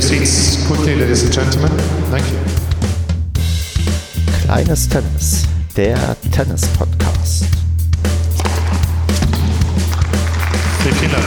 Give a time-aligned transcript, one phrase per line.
[0.00, 1.70] your seats quickly, ladies and gentlemen.
[2.10, 2.38] Thank you.
[4.44, 7.44] Kleines Tennis, der Tennis-Podcast.
[10.82, 11.24] Vielen Dank.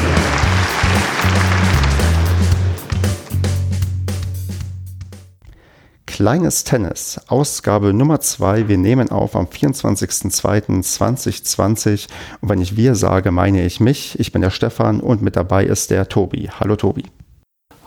[6.07, 8.67] Kleines Tennis, Ausgabe Nummer 2.
[8.67, 12.07] Wir nehmen auf am 24.02.2020.
[12.41, 14.19] Und wenn ich wir sage, meine ich mich.
[14.19, 16.49] Ich bin der Stefan und mit dabei ist der Tobi.
[16.59, 17.03] Hallo Tobi.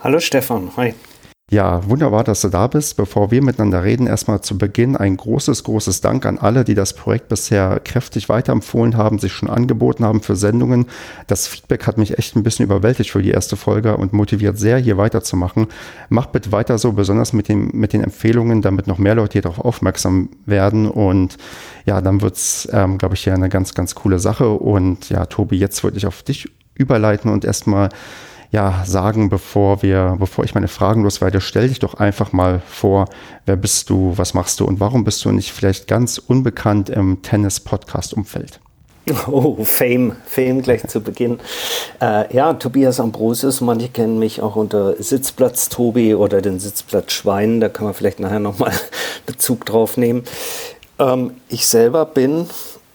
[0.07, 0.93] Hallo Stefan, hi.
[1.51, 2.95] Ja, wunderbar, dass du da bist.
[2.95, 6.93] Bevor wir miteinander reden, erstmal zu Beginn ein großes, großes Dank an alle, die das
[6.93, 10.85] Projekt bisher kräftig weiterempfohlen haben, sich schon angeboten haben für Sendungen.
[11.27, 14.77] Das Feedback hat mich echt ein bisschen überwältigt für die erste Folge und motiviert sehr,
[14.77, 15.67] hier weiterzumachen.
[16.07, 19.41] Macht bitte weiter so, besonders mit, dem, mit den Empfehlungen, damit noch mehr Leute hier
[19.41, 20.89] darauf aufmerksam werden.
[20.89, 21.35] Und
[21.85, 24.47] ja, dann wird's, ähm, glaube ich, hier eine ganz, ganz coole Sache.
[24.47, 27.89] Und ja, Tobi, jetzt würde ich auf dich überleiten und erstmal
[28.51, 33.05] ja, sagen, bevor wir, bevor ich meine Fragen loswerde, stell dich doch einfach mal vor,
[33.45, 37.21] wer bist du, was machst du und warum bist du nicht vielleicht ganz unbekannt im
[37.21, 38.59] Tennis-Podcast-Umfeld?
[39.31, 41.39] Oh, Fame, Fame gleich zu Beginn.
[42.01, 47.61] Äh, ja, Tobias Ambrosius, manche kennen mich auch unter Sitzplatz Tobi oder den Sitzplatz Schwein,
[47.61, 48.73] da kann man vielleicht nachher nochmal
[49.25, 50.23] Bezug drauf nehmen.
[50.99, 52.47] Ähm, ich selber bin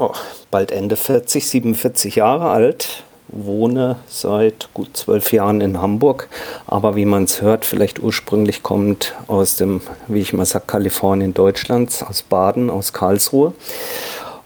[0.02, 0.12] oh,
[0.50, 6.28] bald Ende 40, 47 Jahre alt, wohne seit gut zwölf Jahren in Hamburg,
[6.66, 11.34] aber wie man es hört, vielleicht ursprünglich kommt aus dem, wie ich mal sage, Kalifornien
[11.34, 13.52] Deutschlands, aus Baden, aus Karlsruhe.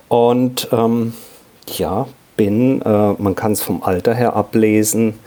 [0.09, 1.15] Und ähm,
[1.67, 5.19] ja, bin, äh, man kann es vom Alter her ablesen,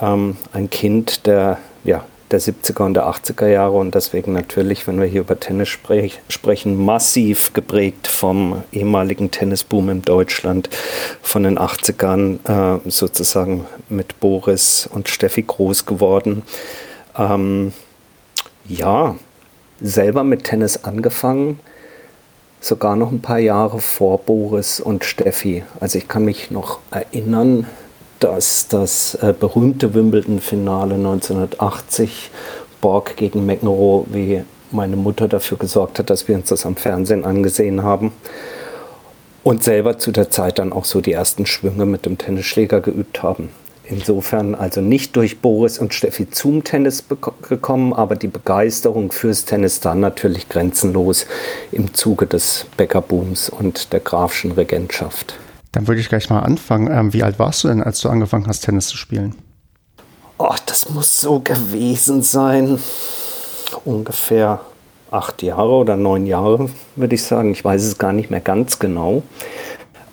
[0.00, 5.00] ähm, ein Kind der ja, der 70er und der 80er Jahre und deswegen natürlich, wenn
[5.00, 10.68] wir hier über Tennis sprech, sprechen, massiv geprägt vom ehemaligen Tennisboom in Deutschland
[11.22, 16.42] von den 80ern, äh, sozusagen mit Boris und Steffi groß geworden.
[17.16, 17.72] Ähm,
[18.66, 19.16] ja,
[19.80, 21.60] selber mit Tennis angefangen,
[22.60, 25.64] sogar noch ein paar Jahre vor Boris und Steffi.
[25.80, 27.66] Also ich kann mich noch erinnern,
[28.20, 32.30] dass das äh, berühmte Wimbledon-Finale 1980
[32.80, 37.24] Borg gegen McEnroe, wie meine Mutter dafür gesorgt hat, dass wir uns das am Fernsehen
[37.24, 38.12] angesehen haben.
[39.44, 43.22] Und selber zu der Zeit dann auch so die ersten Schwünge mit dem Tennisschläger geübt
[43.22, 43.48] haben.
[43.84, 47.04] Insofern also nicht durch Boris und Steffi zum Tennis
[47.48, 51.26] gekommen, aber die Begeisterung fürs Tennis dann natürlich grenzenlos
[51.72, 55.38] im Zuge des Bäckerbooms und der Grafschen Regentschaft.
[55.72, 56.90] Dann würde ich gleich mal anfangen.
[56.90, 59.34] Ähm, wie alt warst du denn, als du angefangen hast, Tennis zu spielen?
[60.38, 62.78] Oh, das muss so gewesen sein.
[63.84, 64.60] Ungefähr
[65.10, 67.52] acht Jahre oder neun Jahre, würde ich sagen.
[67.52, 69.22] Ich weiß es gar nicht mehr ganz genau.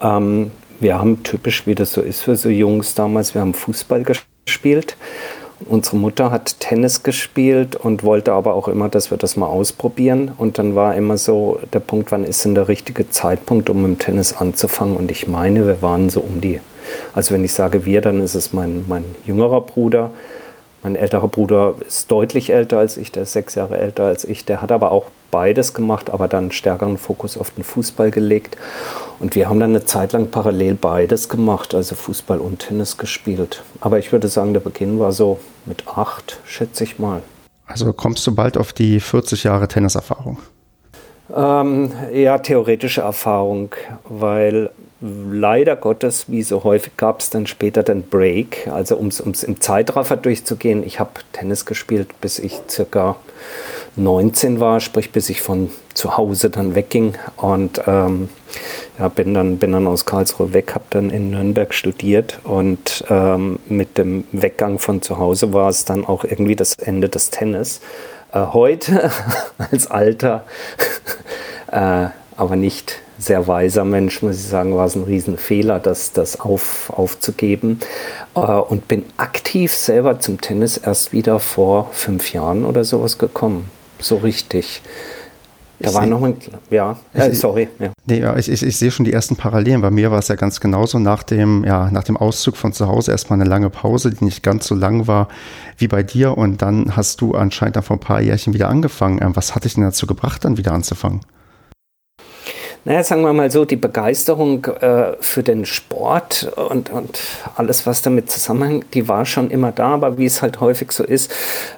[0.02, 4.04] Ähm, wir haben typisch, wie das so ist für so Jungs damals, wir haben Fußball
[4.04, 4.98] gespielt
[5.68, 10.32] Unsere Mutter hat Tennis gespielt und wollte aber auch immer, dass wir das mal ausprobieren.
[10.38, 13.92] Und dann war immer so der Punkt, wann ist denn der richtige Zeitpunkt, um mit
[13.92, 14.98] dem Tennis anzufangen?
[14.98, 16.60] Und ich meine, wir waren so um die,
[17.14, 20.12] also wenn ich sage wir, dann ist es mein, mein jüngerer Bruder.
[20.84, 24.46] Mein älterer Bruder ist deutlich älter als ich, der ist sechs Jahre älter als ich.
[24.46, 28.56] Der hat aber auch beides gemacht, aber dann stärkeren Fokus auf den Fußball gelegt.
[29.20, 33.62] Und wir haben dann eine Zeit lang parallel beides gemacht, also Fußball und Tennis gespielt.
[33.82, 37.22] Aber ich würde sagen, der Beginn war so mit acht, schätze ich mal.
[37.66, 40.38] Also kommst du bald auf die 40 Jahre Tenniserfahrung?
[41.36, 43.76] Ähm, ja, theoretische Erfahrung,
[44.08, 44.70] weil
[45.02, 48.70] leider Gottes, wie so häufig, gab es dann später den Break.
[48.72, 53.18] Also um es im Zeitraffer durchzugehen, ich habe Tennis gespielt, bis ich circa
[53.98, 58.30] 19 war, sprich bis ich von zu Hause dann wegging und ähm,
[59.00, 63.60] ja, bin, dann, bin dann aus Karlsruhe weg, habe dann in Nürnberg studiert und ähm,
[63.68, 67.80] mit dem Weggang von zu Hause war es dann auch irgendwie das Ende des Tennis.
[68.34, 69.12] Äh, heute
[69.72, 70.44] als alter,
[71.72, 76.42] äh, aber nicht sehr weiser Mensch, muss ich sagen, war es ein Riesenfehler, das, das
[76.42, 77.80] auf, aufzugeben.
[78.36, 83.72] Äh, und bin aktiv selber zum Tennis erst wieder vor fünf Jahren oder sowas gekommen
[84.00, 84.82] so richtig.
[85.80, 86.38] Da war noch ein,
[86.70, 87.68] ja, äh, sorry.
[87.80, 87.92] Ja.
[88.06, 89.82] Nee, ja, ich, ich, ich sehe schon die ersten Parallelen.
[89.82, 92.88] Bei mir war es ja ganz genauso nach dem, ja, nach dem Auszug von zu
[92.88, 95.28] Hause erstmal eine lange Pause, die nicht ganz so lang war
[95.78, 96.38] wie bei dir.
[96.38, 99.20] Und dann hast du anscheinend dann vor ein paar Jährchen wieder angefangen.
[99.22, 101.22] Ähm, was hat dich denn dazu gebracht, dann wieder anzufangen?
[102.86, 107.20] Naja, sagen wir mal so, die Begeisterung äh, für den Sport und, und
[107.56, 111.04] alles, was damit zusammenhängt, die war schon immer da, aber wie es halt häufig so
[111.04, 111.32] ist,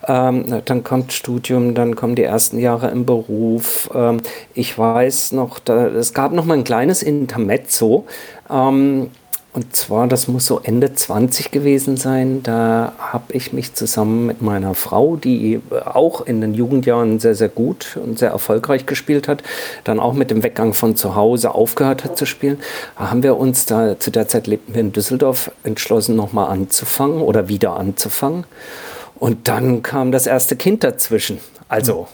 [0.06, 3.90] ähm, dann kommt Studium, dann kommen die ersten Jahre im Beruf.
[3.96, 4.20] Ähm,
[4.54, 8.06] ich weiß noch, da, es gab noch mal ein kleines Intermezzo.
[8.50, 9.10] Ähm,
[9.58, 12.44] und zwar, das muss so Ende 20 gewesen sein.
[12.44, 17.50] Da habe ich mich zusammen mit meiner Frau, die auch in den Jugendjahren sehr, sehr
[17.50, 19.42] gut und sehr erfolgreich gespielt hat,
[19.84, 22.60] dann auch mit dem Weggang von zu Hause aufgehört hat zu spielen,
[22.98, 27.50] haben wir uns da, zu der Zeit lebten wir in Düsseldorf, entschlossen, nochmal anzufangen oder
[27.50, 28.44] wieder anzufangen.
[29.16, 31.40] Und dann kam das erste Kind dazwischen.
[31.68, 32.08] Also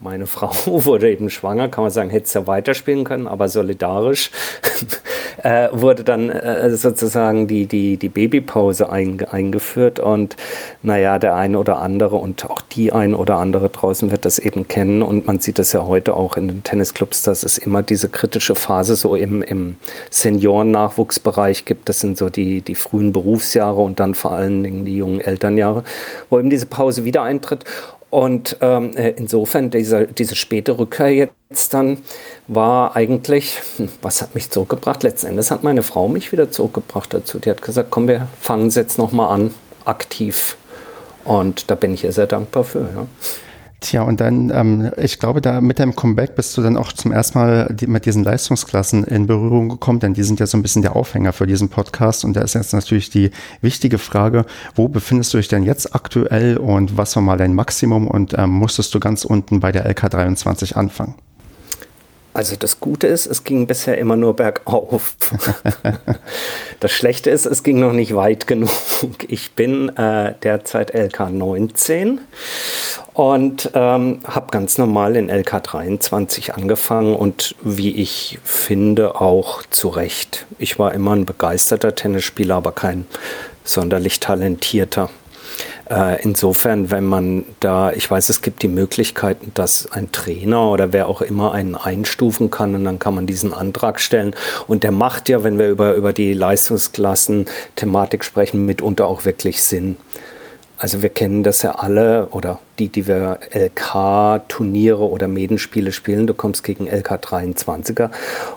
[0.00, 4.30] meine Frau wurde eben schwanger, kann man sagen, hätte es ja weiterspielen können, aber solidarisch
[5.42, 10.36] äh, wurde dann äh, sozusagen die, die, die Babypause ein, eingeführt und
[10.82, 14.68] naja, der eine oder andere und auch die ein oder andere draußen wird das eben
[14.68, 18.08] kennen und man sieht das ja heute auch in den Tennisclubs, dass es immer diese
[18.08, 19.76] kritische Phase so im, im
[20.10, 21.88] Senioren-Nachwuchsbereich gibt.
[21.88, 25.84] Das sind so die, die frühen Berufsjahre und dann vor allen Dingen die jungen Elternjahre,
[26.30, 27.64] wo eben diese Pause wieder eintritt
[28.14, 31.98] und ähm, äh, insofern diese, diese späte Rückkehr jetzt dann
[32.46, 35.02] war eigentlich, hm, was hat mich zurückgebracht?
[35.02, 37.40] Letzten Endes hat meine Frau mich wieder zurückgebracht dazu.
[37.40, 39.52] Die hat gesagt, komm, wir fangen es jetzt nochmal an,
[39.84, 40.56] aktiv.
[41.24, 42.82] Und da bin ich ihr sehr dankbar für.
[42.82, 43.06] Ja.
[43.84, 47.12] Tja, und dann, ähm, ich glaube, da mit deinem Comeback bist du dann auch zum
[47.12, 50.62] ersten Mal die, mit diesen Leistungsklassen in Berührung gekommen, denn die sind ja so ein
[50.62, 52.24] bisschen der Aufhänger für diesen Podcast.
[52.24, 56.56] Und da ist jetzt natürlich die wichtige Frage, wo befindest du dich denn jetzt aktuell
[56.56, 60.72] und was war mal dein Maximum und ähm, musstest du ganz unten bei der LK23
[60.72, 61.14] anfangen?
[62.34, 65.14] Also das Gute ist, es ging bisher immer nur bergauf.
[66.80, 68.70] das Schlechte ist, es ging noch nicht weit genug.
[69.28, 72.20] Ich bin äh, derzeit LK 19
[73.12, 79.88] und ähm, habe ganz normal in LK 23 angefangen und wie ich finde auch zu
[79.88, 80.46] Recht.
[80.58, 83.06] Ich war immer ein begeisterter Tennisspieler, aber kein
[83.62, 85.08] sonderlich talentierter.
[85.90, 90.92] Äh, insofern, wenn man da, ich weiß, es gibt die Möglichkeiten, dass ein Trainer oder
[90.92, 94.34] wer auch immer einen einstufen kann und dann kann man diesen Antrag stellen.
[94.66, 99.96] Und der macht ja, wenn wir über, über die Leistungsklassen-Thematik sprechen, mitunter auch wirklich Sinn.
[100.78, 106.34] Also wir kennen das ja alle oder die, die wir LK-Turniere oder Medenspiele spielen, du
[106.34, 108.10] kommst gegen LK-23er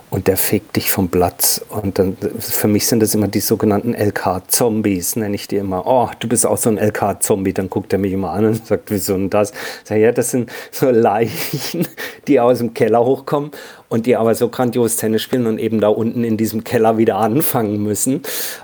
[0.09, 1.63] und der fegt dich vom Platz.
[1.69, 5.85] Und dann, für mich sind das immer die sogenannten LK-Zombies, nenne ich die immer.
[5.85, 7.53] Oh, du bist auch so ein LK-Zombie.
[7.53, 9.51] Dann guckt er mich immer an und sagt, wieso denn das?
[9.51, 11.87] Ich sage, ja, das sind so Leichen,
[12.27, 13.51] die aus dem Keller hochkommen
[13.89, 17.17] und die aber so grandios Tennis spielen und eben da unten in diesem Keller wieder
[17.17, 18.21] anfangen müssen.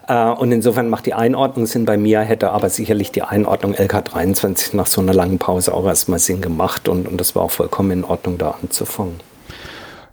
[0.07, 1.85] Äh, und insofern macht die Einordnung Sinn.
[1.85, 6.19] Bei mir hätte aber sicherlich die Einordnung LK23 nach so einer langen Pause auch erstmal
[6.19, 9.19] Sinn gemacht und, und das war auch vollkommen in Ordnung, da anzufangen.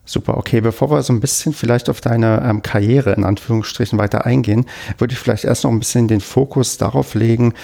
[0.05, 0.61] Super, okay.
[0.61, 4.67] Bevor wir so ein bisschen vielleicht auf deine ähm, Karriere in Anführungsstrichen weiter eingehen,
[4.99, 7.55] würde ich vielleicht erst noch ein bisschen den Fokus darauf legen.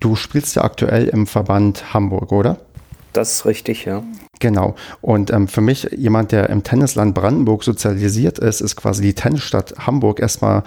[0.00, 2.58] Du spielst ja aktuell im Verband Hamburg, oder?
[3.16, 4.02] Das ist richtig, ja.
[4.40, 4.74] Genau.
[5.00, 9.74] Und ähm, für mich, jemand, der im Tennisland Brandenburg sozialisiert ist, ist quasi die Tennisstadt
[9.78, 10.64] Hamburg erstmal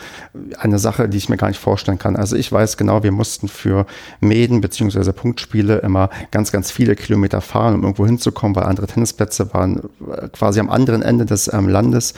[0.57, 2.15] eine Sache, die ich mir gar nicht vorstellen kann.
[2.15, 3.85] Also ich weiß genau, wir mussten für
[4.19, 9.53] Mäden beziehungsweise Punktspiele immer ganz, ganz viele Kilometer fahren, um irgendwo hinzukommen, weil andere Tennisplätze
[9.53, 9.81] waren
[10.11, 12.15] äh, quasi am anderen Ende des ähm, Landes.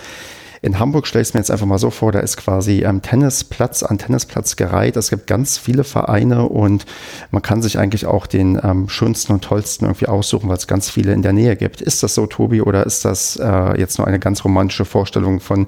[0.64, 3.02] In Hamburg stelle ich es mir jetzt einfach mal so vor, da ist quasi ähm,
[3.02, 4.96] Tennisplatz an Tennisplatz gereiht.
[4.96, 6.86] Es gibt ganz viele Vereine und
[7.32, 10.92] man kann sich eigentlich auch den ähm, schönsten und tollsten irgendwie aussuchen, weil es ganz
[10.92, 11.82] viele in der Nähe gibt.
[11.82, 15.66] Ist das so, Tobi, oder ist das äh, jetzt nur eine ganz romantische Vorstellung von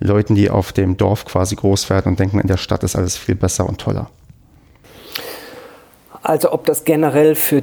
[0.00, 3.16] Leuten, die auf dem Dorf quasi groß werden und denken, in der Stadt ist alles
[3.16, 4.10] viel besser und toller?
[6.20, 7.62] Also ob das generell für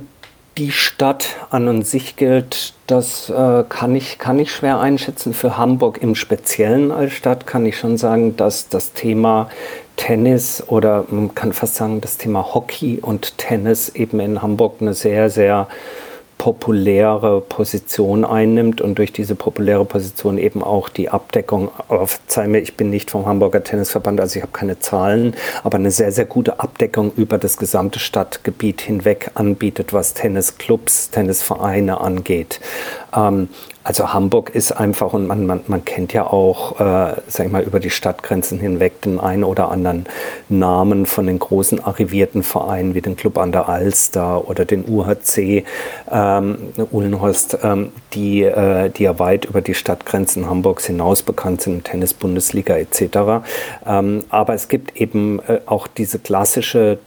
[0.60, 5.34] die Stadt an und sich gilt, das äh, kann, ich, kann ich schwer einschätzen.
[5.34, 9.50] Für Hamburg im Speziellen als Stadt kann ich schon sagen, dass das Thema
[9.96, 14.94] Tennis oder man kann fast sagen, das Thema Hockey und Tennis eben in Hamburg eine
[14.94, 15.68] sehr, sehr
[16.40, 22.78] populäre Position einnimmt und durch diese populäre Position eben auch die Abdeckung, verzeih mir, ich
[22.78, 26.62] bin nicht vom Hamburger Tennisverband, also ich habe keine Zahlen, aber eine sehr, sehr gute
[26.62, 32.62] Abdeckung über das gesamte Stadtgebiet hinweg anbietet, was Tennisclubs, Tennisvereine angeht.
[33.16, 33.50] Ähm,
[33.84, 37.64] also Hamburg ist einfach, und man, man, man kennt ja auch, äh, sag ich mal,
[37.64, 40.06] über die Stadtgrenzen hinweg den einen oder anderen
[40.48, 45.64] Namen von den großen arrivierten Vereinen wie den Club an der Alster oder den UHC
[46.12, 46.58] ähm,
[46.92, 52.14] Uhlenhorst, ähm, die, äh, die ja weit über die Stadtgrenzen Hamburgs hinaus bekannt sind, Tennis,
[52.14, 53.44] Bundesliga etc.
[53.88, 57.00] Ähm, aber es gibt eben äh, auch diese klassische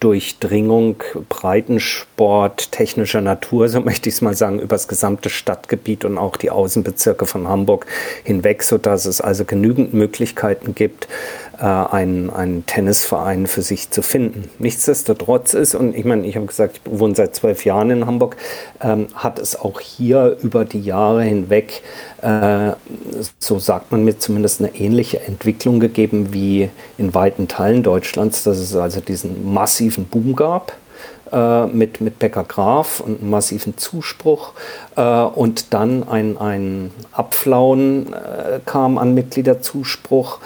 [0.00, 0.96] Durchdringung
[1.28, 6.36] Breitensport technischer Natur, so möchte ich es mal sagen, über das gesamte Stadtgebiet und auch
[6.36, 7.86] die Außenbezirke von Hamburg
[8.24, 11.06] hinweg, sodass es also genügend Möglichkeiten gibt,
[11.60, 14.50] äh, einen, einen Tennisverein für sich zu finden.
[14.58, 18.36] Nichtsdestotrotz ist, und ich meine, ich habe gesagt, ich wohne seit zwölf Jahren in Hamburg,
[18.80, 21.82] ähm, hat es auch hier über die Jahre hinweg,
[22.22, 22.72] äh,
[23.38, 28.58] so sagt man mir zumindest eine ähnliche Entwicklung gegeben wie in weiten Teilen Deutschlands, dass
[28.58, 30.72] es also diesen massiven Boom gab
[31.32, 34.52] äh, mit, mit Becker Graf und einem massiven Zuspruch
[34.96, 40.40] äh, und dann ein, ein Abflauen äh, kam an Mitgliederzuspruch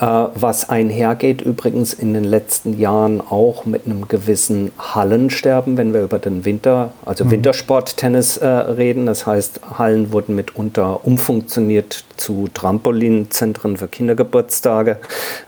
[0.00, 6.20] was einhergeht übrigens in den letzten Jahren auch mit einem gewissen Hallensterben, wenn wir über
[6.20, 7.32] den Winter, also mhm.
[7.32, 9.06] Wintersporttennis äh, reden.
[9.06, 14.98] Das heißt, Hallen wurden mitunter umfunktioniert zu Trampolinzentren für Kindergeburtstage,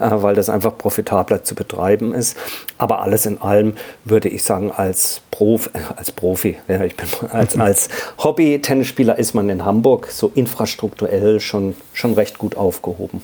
[0.01, 2.37] äh, weil das einfach profitabler zu betreiben ist.
[2.77, 7.57] Aber alles in allem würde ich sagen, als, Prof, als Profi, ja, ich bin, als,
[7.57, 7.89] als
[8.19, 13.23] Hobby-Tennisspieler ist man in Hamburg so infrastrukturell schon, schon recht gut aufgehoben.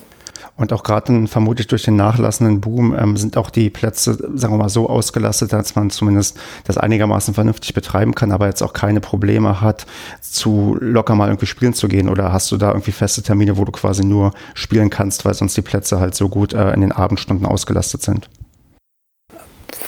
[0.57, 4.57] Und auch gerade vermutlich durch den nachlassenden Boom ähm, sind auch die Plätze, sagen wir
[4.57, 8.99] mal, so ausgelastet, dass man zumindest das einigermaßen vernünftig betreiben kann, aber jetzt auch keine
[8.99, 9.85] Probleme hat,
[10.19, 12.09] zu locker mal irgendwie spielen zu gehen.
[12.09, 15.55] Oder hast du da irgendwie feste Termine, wo du quasi nur spielen kannst, weil sonst
[15.55, 18.27] die Plätze halt so gut äh, in den Abendstunden ausgelastet sind?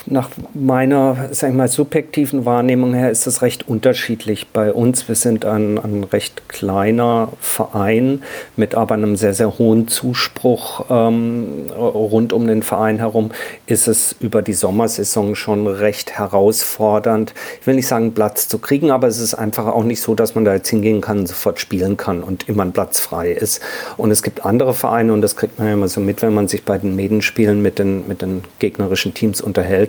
[0.05, 5.07] Nach meiner, sag ich mal, subjektiven Wahrnehmung her ist es recht unterschiedlich bei uns.
[5.07, 8.23] Wir sind ein, ein recht kleiner Verein
[8.55, 13.31] mit aber einem sehr, sehr hohen Zuspruch ähm, rund um den Verein herum.
[13.65, 17.33] Ist es über die Sommersaison schon recht herausfordernd.
[17.61, 20.35] Ich will nicht sagen, Platz zu kriegen, aber es ist einfach auch nicht so, dass
[20.35, 23.61] man da jetzt hingehen kann, sofort spielen kann und immer ein Platz frei ist.
[23.97, 26.47] Und es gibt andere Vereine und das kriegt man ja immer so mit, wenn man
[26.47, 29.88] sich bei den Medenspielen mit den, mit den gegnerischen Teams unterhält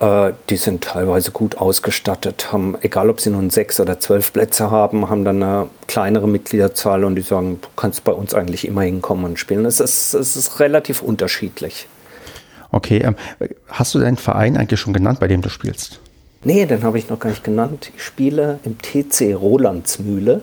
[0.00, 4.70] äh, die sind teilweise gut ausgestattet, haben, egal ob sie nun sechs oder zwölf Plätze
[4.70, 8.82] haben, haben dann eine kleinere Mitgliederzahl und die sagen, du kannst bei uns eigentlich immer
[8.82, 9.64] hinkommen und spielen.
[9.64, 11.86] Es ist, es ist relativ unterschiedlich.
[12.72, 13.16] Okay, ähm,
[13.68, 16.00] hast du deinen Verein eigentlich schon genannt, bei dem du spielst?
[16.42, 17.92] Nee, den habe ich noch gar nicht genannt.
[17.94, 20.42] Ich spiele im TC Rolandsmühle.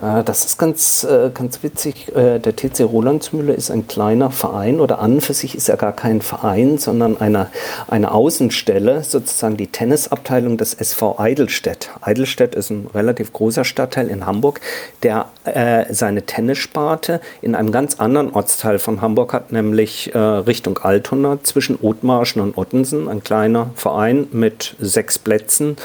[0.00, 2.14] Äh, das ist ganz, äh, ganz witzig.
[2.14, 5.92] Äh, der TC Rolandsmühle ist ein kleiner Verein oder an für sich ist er gar
[5.92, 7.48] kein Verein, sondern eine,
[7.88, 11.90] eine Außenstelle, sozusagen die Tennisabteilung des SV Eidelstedt.
[12.00, 14.60] Eidelstedt ist ein relativ großer Stadtteil in Hamburg,
[15.02, 20.78] der äh, seine Tennissparte in einem ganz anderen Ortsteil von Hamburg hat, nämlich äh, Richtung
[20.78, 23.08] Altona zwischen Othmarschen und Ottensen.
[23.08, 25.76] Ein kleiner Verein mit sechs Plätzen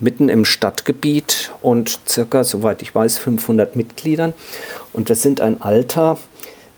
[0.00, 4.34] mitten im Stadtgebiet und circa, soweit ich weiß, 500 Mitgliedern.
[4.92, 6.18] Und wir sind ein alter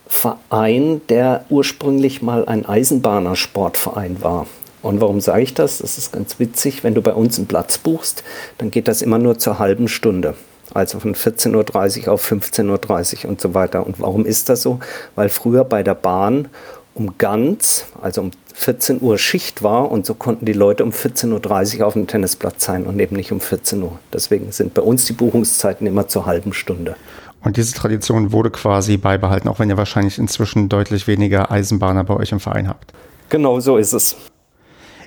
[0.06, 4.46] Verein, der ursprünglich mal ein Eisenbahnersportverein war.
[4.82, 5.78] Und warum sage ich das?
[5.78, 6.82] Das ist ganz witzig.
[6.82, 8.24] Wenn du bei uns einen Platz buchst,
[8.58, 10.34] dann geht das immer nur zur halben Stunde.
[10.72, 13.86] Also von 14.30 Uhr auf 15.30 Uhr und so weiter.
[13.86, 14.78] Und warum ist das so?
[15.16, 16.48] Weil früher bei der Bahn
[16.94, 21.80] um ganz, also um 14 Uhr Schicht war und so konnten die Leute um 14.30
[21.80, 23.99] Uhr auf dem Tennisplatz sein und eben nicht um 14 Uhr.
[24.12, 26.97] Deswegen sind bei uns die Buchungszeiten immer zur halben Stunde.
[27.42, 32.14] Und diese Tradition wurde quasi beibehalten, auch wenn ihr wahrscheinlich inzwischen deutlich weniger Eisenbahner bei
[32.14, 32.92] euch im Verein habt.
[33.30, 34.16] Genau so ist es.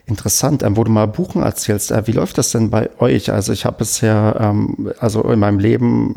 [0.05, 3.31] Interessant, ähm, wo du mal Buchen erzählst, äh, wie läuft das denn bei euch?
[3.31, 6.15] Also ich habe bisher, ähm, also in meinem Leben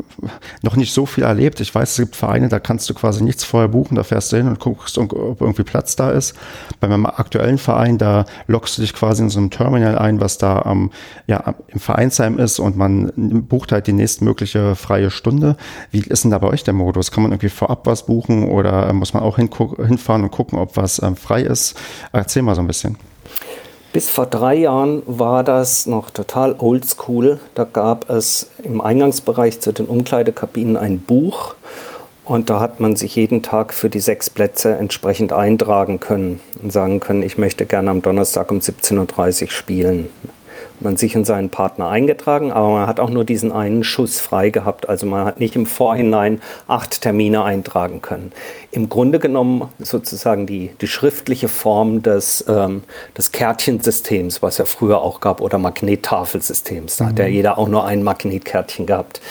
[0.61, 1.61] noch nicht so viel erlebt.
[1.61, 4.37] Ich weiß, es gibt Vereine, da kannst du quasi nichts vorher buchen, da fährst du
[4.37, 6.35] hin und guckst, ob irgendwie Platz da ist.
[6.81, 10.37] Bei meinem aktuellen Verein, da lockst du dich quasi in so einem Terminal ein, was
[10.37, 10.91] da ähm,
[11.27, 13.13] ja, im Vereinsheim ist und man
[13.47, 15.55] bucht halt die nächstmögliche freie Stunde.
[15.91, 17.11] Wie ist denn da bei euch der Modus?
[17.11, 21.01] Kann man irgendwie vorab was buchen oder muss man auch hinfahren und gucken, ob was
[21.01, 21.79] ähm, frei ist?
[22.11, 22.97] Erzähl mal so ein bisschen.
[23.97, 27.39] Bis vor drei Jahren war das noch total oldschool.
[27.55, 31.55] Da gab es im Eingangsbereich zu den Umkleidekabinen ein Buch
[32.23, 36.71] und da hat man sich jeden Tag für die sechs Plätze entsprechend eintragen können und
[36.71, 40.09] sagen können, ich möchte gerne am Donnerstag um 17.30 Uhr spielen
[40.79, 44.49] man sich und seinen Partner eingetragen, aber man hat auch nur diesen einen Schuss frei
[44.49, 44.89] gehabt.
[44.89, 48.31] Also man hat nicht im Vorhinein acht Termine eintragen können.
[48.71, 52.83] Im Grunde genommen sozusagen die, die schriftliche Form des, ähm,
[53.17, 56.97] des Kärtchensystems, was ja früher auch gab, oder Magnettafelsystems.
[56.97, 57.09] Da mhm.
[57.09, 57.33] hat ja mhm.
[57.33, 59.21] jeder auch nur ein Magnetkärtchen gehabt.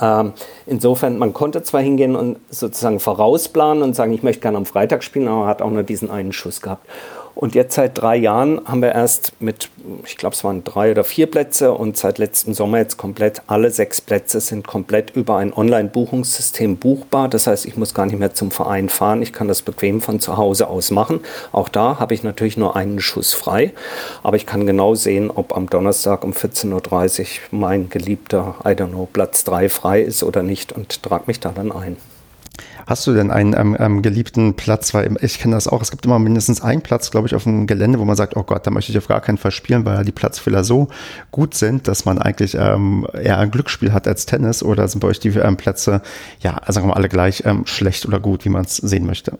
[0.00, 0.32] Ähm,
[0.66, 5.04] insofern, man konnte zwar hingehen und sozusagen vorausplanen und sagen, ich möchte gerne am Freitag
[5.04, 6.86] spielen, aber man hat auch nur diesen einen Schuss gehabt.
[7.40, 9.70] Und jetzt seit drei Jahren haben wir erst mit,
[10.04, 13.70] ich glaube, es waren drei oder vier Plätze und seit letztem Sommer jetzt komplett alle
[13.70, 17.30] sechs Plätze sind komplett über ein Online-Buchungssystem buchbar.
[17.30, 19.22] Das heißt, ich muss gar nicht mehr zum Verein fahren.
[19.22, 21.20] Ich kann das bequem von zu Hause aus machen.
[21.50, 23.72] Auch da habe ich natürlich nur einen Schuss frei.
[24.22, 28.88] Aber ich kann genau sehen, ob am Donnerstag um 14.30 Uhr mein geliebter, I don't
[28.88, 31.96] know, Platz 3 frei ist oder nicht und trage mich da dann ein.
[32.90, 34.92] Hast du denn einen ähm, ähm, geliebten Platz?
[34.94, 35.80] Weil ich kenne das auch.
[35.80, 38.42] Es gibt immer mindestens einen Platz, glaube ich, auf dem Gelände, wo man sagt, oh
[38.42, 40.88] Gott, da möchte ich auf gar keinen Fall spielen, weil die Platzfehler so
[41.30, 44.64] gut sind, dass man eigentlich ähm, eher ein Glücksspiel hat als Tennis.
[44.64, 46.02] Oder sind bei euch die ähm, Plätze,
[46.40, 49.38] ja, sagen wir mal alle gleich, ähm, schlecht oder gut, wie man es sehen möchte?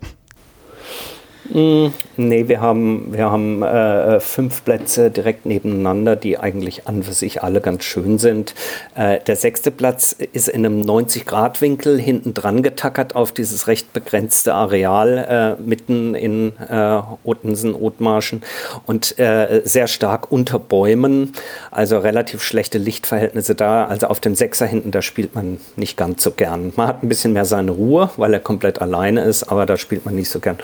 [1.52, 7.12] Mm, nee, wir haben, wir haben äh, fünf Plätze direkt nebeneinander, die eigentlich an für
[7.12, 8.54] sich alle ganz schön sind.
[8.95, 14.54] Äh, der sechste Platz ist in einem 90-Grad-Winkel hinten dran getackert auf dieses recht begrenzte
[14.54, 18.42] Areal äh, mitten in äh, Ottensen, Othmarschen
[18.87, 21.33] und äh, sehr stark unter Bäumen,
[21.73, 23.87] also relativ schlechte Lichtverhältnisse da.
[23.87, 26.73] Also auf dem Sechser hinten, da spielt man nicht ganz so gern.
[26.76, 30.04] Man hat ein bisschen mehr seine Ruhe, weil er komplett alleine ist, aber da spielt
[30.04, 30.59] man nicht so gern.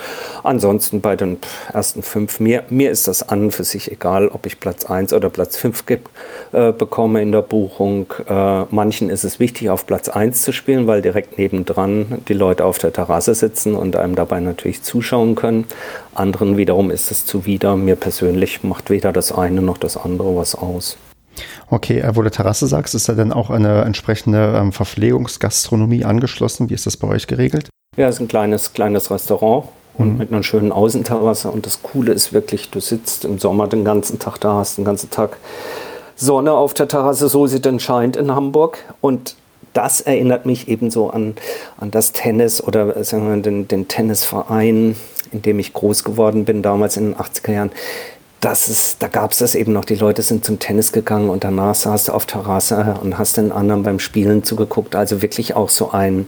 [0.45, 1.38] Ansonsten ansonsten bei den
[1.73, 5.30] ersten fünf, mir, mir ist das an für sich egal, ob ich Platz 1 oder
[5.30, 8.12] Platz 5 äh, bekomme in der Buchung.
[8.28, 12.66] Äh, manchen ist es wichtig, auf Platz 1 zu spielen, weil direkt nebendran die Leute
[12.66, 15.64] auf der Terrasse sitzen und einem dabei natürlich zuschauen können.
[16.14, 17.75] Anderen wiederum ist es zuwider.
[17.76, 20.99] Mir persönlich macht weder das eine noch das andere was aus.
[21.71, 26.68] Okay, äh, wo du Terrasse sagst, ist da denn auch eine entsprechende ähm, Verpflegungsgastronomie angeschlossen?
[26.68, 27.71] Wie ist das bei euch geregelt?
[27.97, 29.68] Ja, es ist ein kleines, kleines Restaurant
[29.99, 30.19] und mhm.
[30.19, 31.50] mit einer schönen Außenterrasse.
[31.50, 34.85] Und das Coole ist wirklich, du sitzt im Sommer den ganzen Tag da, hast den
[34.85, 35.37] ganzen Tag
[36.17, 38.79] Sonne auf der Terrasse, so sie denn scheint in Hamburg.
[39.00, 39.37] Und
[39.75, 41.35] das erinnert mich ebenso an,
[41.79, 44.97] an das Tennis oder sagen wir, den, den Tennisverein,
[45.33, 47.73] in dem ich groß geworden bin, damals in den 80er Jahren.
[48.41, 49.85] Das ist, da gab es das eben noch.
[49.85, 53.53] Die Leute sind zum Tennis gegangen und danach saß du auf Terrasse und hast den
[53.53, 54.95] anderen beim Spielen zugeguckt.
[54.95, 56.26] Also wirklich auch so ein,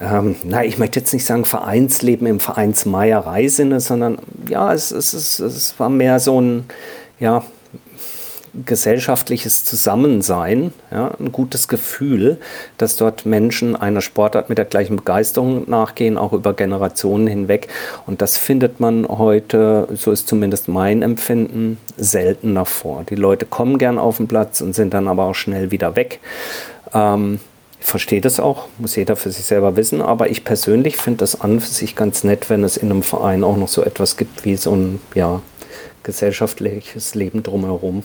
[0.00, 5.38] ähm, na, ich möchte jetzt nicht sagen Vereinsleben im Vereinsmeierei-Sinne, sondern ja, es, es, es,
[5.38, 6.64] es war mehr so ein
[7.20, 7.44] ja,
[8.64, 12.38] gesellschaftliches Zusammensein, ja, ein gutes Gefühl,
[12.78, 17.68] dass dort Menschen einer Sportart mit der gleichen Begeisterung nachgehen, auch über Generationen hinweg.
[18.06, 23.04] Und das findet man heute, so ist zumindest mein Empfinden, seltener vor.
[23.08, 26.20] Die Leute kommen gern auf den Platz und sind dann aber auch schnell wieder weg.
[26.92, 27.40] Ähm,
[27.84, 31.60] verstehe das auch, muss jeder für sich selber wissen, aber ich persönlich finde das an
[31.60, 34.56] für sich ganz nett, wenn es in einem Verein auch noch so etwas gibt wie
[34.56, 35.42] so ein ja,
[36.02, 38.02] gesellschaftliches Leben drumherum.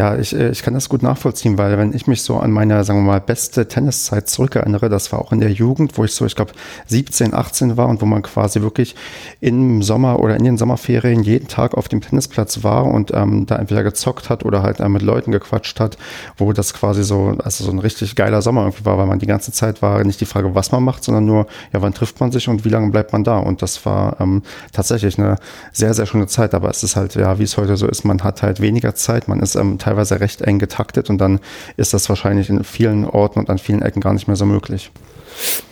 [0.00, 2.84] Ja, ich, äh, ich kann das gut nachvollziehen, weil wenn ich mich so an meine,
[2.84, 6.24] sagen wir mal, beste Tenniszeit zurückerinnere, das war auch in der Jugend, wo ich so,
[6.24, 6.52] ich glaube,
[6.86, 8.94] 17, 18 war und wo man quasi wirklich
[9.42, 13.56] im Sommer oder in den Sommerferien jeden Tag auf dem Tennisplatz war und ähm, da
[13.56, 15.98] entweder gezockt hat oder halt äh, mit Leuten gequatscht hat,
[16.38, 19.26] wo das quasi so, also so ein richtig geiler Sommer irgendwie war, weil man die
[19.26, 22.32] ganze Zeit war nicht die Frage, was man macht, sondern nur, ja, wann trifft man
[22.32, 23.36] sich und wie lange bleibt man da?
[23.36, 25.36] Und das war ähm, tatsächlich eine
[25.74, 28.24] sehr, sehr schöne Zeit, aber es ist halt, ja, wie es heute so ist, man
[28.24, 31.40] hat halt weniger Zeit, man ist ähm, teilweise recht eng getaktet und dann
[31.76, 34.90] ist das wahrscheinlich in vielen Orten und an vielen Ecken gar nicht mehr so möglich.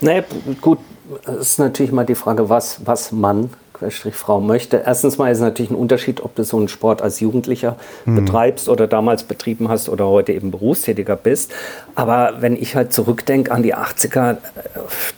[0.01, 0.23] Naja,
[0.61, 0.79] gut,
[1.27, 3.51] es ist natürlich mal die Frage, was, was man
[4.13, 4.83] Frau möchte.
[4.85, 8.25] Erstens mal ist es natürlich ein Unterschied, ob du so einen Sport als Jugendlicher mhm.
[8.25, 11.53] betreibst oder damals betrieben hast oder heute eben Berufstätiger bist.
[11.95, 14.39] Aber wenn ich halt zurückdenke an die 80er,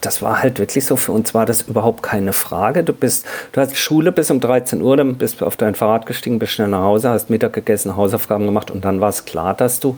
[0.01, 2.85] das war halt wirklich so, für uns war das überhaupt keine Frage.
[2.85, 6.07] Du bist, du hast Schule bis um 13 Uhr, dann bist du auf dein Fahrrad
[6.07, 9.55] gestiegen, bist schnell nach Hause, hast Mittag gegessen, Hausaufgaben gemacht und dann war es klar,
[9.55, 9.96] dass du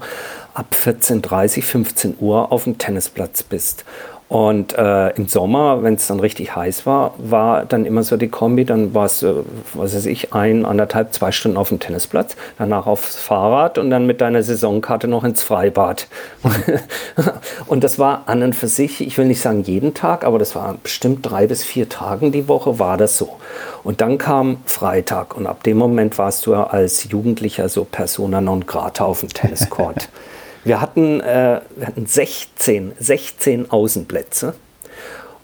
[0.54, 3.84] ab 14.30, 15 Uhr auf dem Tennisplatz bist.
[4.32, 8.28] Und äh, im Sommer, wenn es dann richtig heiß war, war dann immer so die
[8.28, 9.34] Kombi, dann war es, äh,
[9.74, 14.06] was weiß ich, ein, anderthalb, zwei Stunden auf dem Tennisplatz, danach aufs Fahrrad und dann
[14.06, 16.08] mit deiner Saisonkarte noch ins Freibad.
[17.66, 20.54] und das war an und für sich, ich will nicht sagen jeden Tag, aber das
[20.54, 23.36] war bestimmt drei bis vier Tagen die Woche war das so.
[23.84, 28.40] Und dann kam Freitag und ab dem Moment warst du ja als Jugendlicher so persona
[28.40, 30.08] non grata auf dem Tenniscourt.
[30.64, 34.54] Wir hatten, äh, wir hatten 16, 16 Außenplätze.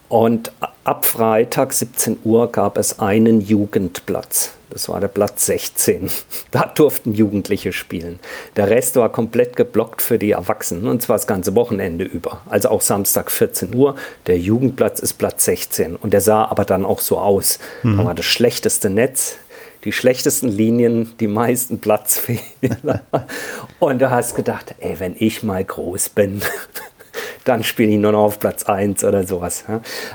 [0.09, 0.53] Und
[0.85, 4.55] ab Freitag 17 Uhr gab es einen Jugendplatz.
[4.71, 6.11] Das war der Platz 16.
[6.51, 8.21] Da durften Jugendliche spielen.
[8.57, 12.41] Der Rest war komplett geblockt für die Erwachsenen und zwar das ganze Wochenende über.
[12.49, 13.97] Also auch Samstag 14 Uhr.
[14.27, 17.59] Der Jugendplatz ist Platz 16 und der sah aber dann auch so aus.
[17.83, 17.99] Mhm.
[17.99, 19.37] Da war das schlechteste Netz,
[19.85, 23.03] die schlechtesten Linien, die meisten Platzfehler.
[23.79, 26.43] Und du hast gedacht, ey, wenn ich mal groß bin,
[27.45, 29.65] dann spiele ich nur noch auf Platz 1 oder sowas.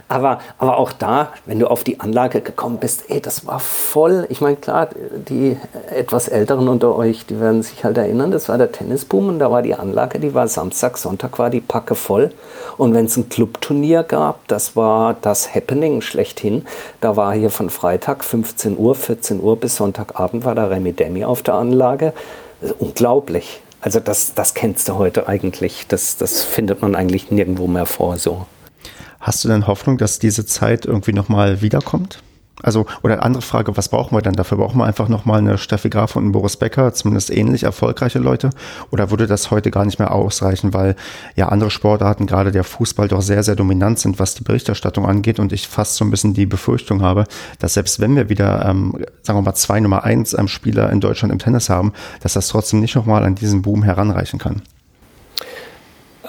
[0.08, 4.26] Aber, aber auch da, wenn du auf die Anlage gekommen bist, ey, das war voll.
[4.30, 4.90] Ich meine, klar,
[5.28, 5.58] die
[5.90, 9.50] etwas Älteren unter euch, die werden sich halt erinnern, das war der Tennisboom und da
[9.50, 12.32] war die Anlage, die war Samstag, Sonntag war die Packe voll.
[12.78, 16.66] Und wenn es ein Clubturnier gab, das war das Happening schlechthin.
[17.02, 21.26] Da war hier von Freitag 15 Uhr, 14 Uhr bis Sonntagabend war da Remi Demi
[21.26, 22.14] auf der Anlage.
[22.80, 23.63] unglaublich.
[23.84, 25.88] Also das, das kennst du heute eigentlich.
[25.90, 28.48] Das, das findet man eigentlich nirgendwo mehr vor so.
[29.20, 32.24] Hast du denn Hoffnung, dass diese Zeit irgendwie nochmal wiederkommt?
[32.64, 34.58] Also, oder andere Frage, was brauchen wir denn dafür?
[34.58, 38.50] Brauchen wir einfach nochmal eine Steffi Graf und einen Boris Becker, zumindest ähnlich erfolgreiche Leute?
[38.90, 40.96] Oder würde das heute gar nicht mehr ausreichen, weil
[41.36, 45.40] ja andere Sportarten, gerade der Fußball, doch sehr, sehr dominant sind, was die Berichterstattung angeht
[45.40, 47.26] und ich fast so ein bisschen die Befürchtung habe,
[47.60, 51.02] dass selbst wenn wir wieder, ähm, sagen wir mal, zwei Nummer eins ähm, Spieler in
[51.02, 54.62] Deutschland im Tennis haben, dass das trotzdem nicht nochmal an diesen Boom heranreichen kann.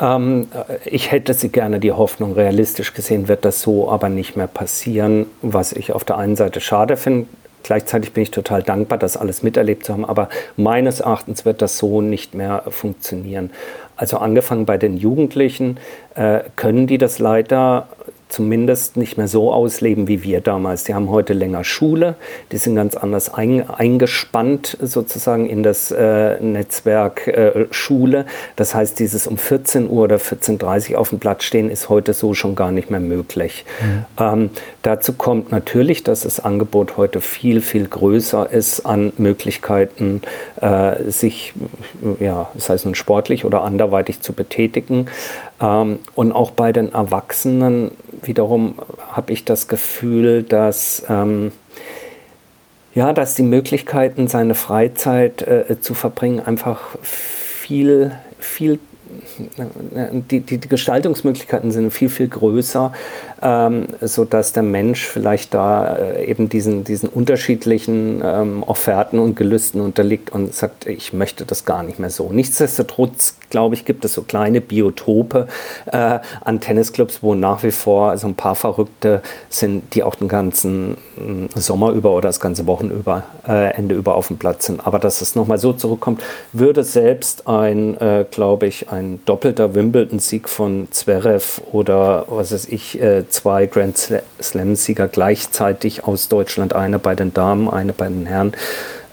[0.00, 0.48] Ähm,
[0.84, 5.26] ich hätte sie gerne die Hoffnung, realistisch gesehen wird das so aber nicht mehr passieren,
[5.42, 7.26] was ich auf der einen Seite schade finde.
[7.62, 11.78] Gleichzeitig bin ich total dankbar, das alles miterlebt zu haben, aber meines Erachtens wird das
[11.78, 13.50] so nicht mehr funktionieren.
[13.96, 15.78] Also angefangen bei den Jugendlichen
[16.14, 17.88] äh, können die das leider
[18.34, 20.82] zumindest nicht mehr so ausleben wie wir damals.
[20.82, 22.16] Die haben heute länger Schule,
[22.50, 28.26] die sind ganz anders ein, eingespannt sozusagen in das äh, Netzwerk äh, Schule.
[28.56, 32.12] Das heißt, dieses um 14 Uhr oder 14.30 Uhr auf dem Platz stehen ist heute
[32.12, 33.64] so schon gar nicht mehr möglich.
[33.80, 34.04] Mhm.
[34.18, 34.50] Ähm,
[34.82, 40.22] dazu kommt natürlich, dass das Angebot heute viel, viel größer ist an Möglichkeiten,
[40.60, 41.54] äh, sich,
[42.18, 45.06] ja, das heißt nun sportlich oder anderweitig zu betätigen.
[45.60, 47.92] Ähm, und auch bei den Erwachsenen
[48.26, 48.76] wiederum
[49.12, 51.52] habe ich das Gefühl, dass, ähm,
[52.94, 58.78] ja, dass die Möglichkeiten, seine Freizeit äh, zu verbringen, einfach viel, viel
[60.30, 62.92] die, die, die, Gestaltungsmöglichkeiten sind viel, viel größer,
[63.42, 69.80] ähm, sodass der Mensch vielleicht da äh, eben diesen, diesen unterschiedlichen ähm, Offerten und Gelüsten
[69.80, 72.30] unterliegt und sagt, ich möchte das gar nicht mehr so.
[72.32, 75.48] Nichtsdestotrotz, glaube ich, gibt es so kleine Biotope
[75.86, 80.28] äh, an Tennisclubs, wo nach wie vor so ein paar Verrückte sind, die auch den
[80.28, 82.94] ganzen äh, Sommer über oder das ganze Wochenende
[83.46, 84.86] äh, über auf dem Platz sind.
[84.86, 90.48] Aber dass es nochmal so zurückkommt, würde selbst ein, äh, glaube ich, ein doppelter Wimbledon-Sieg
[90.48, 97.14] von Zverev oder was weiß ich, äh, zwei Grand Slam-Sieger gleichzeitig aus Deutschland, eine bei
[97.14, 98.52] den Damen, eine bei den Herren,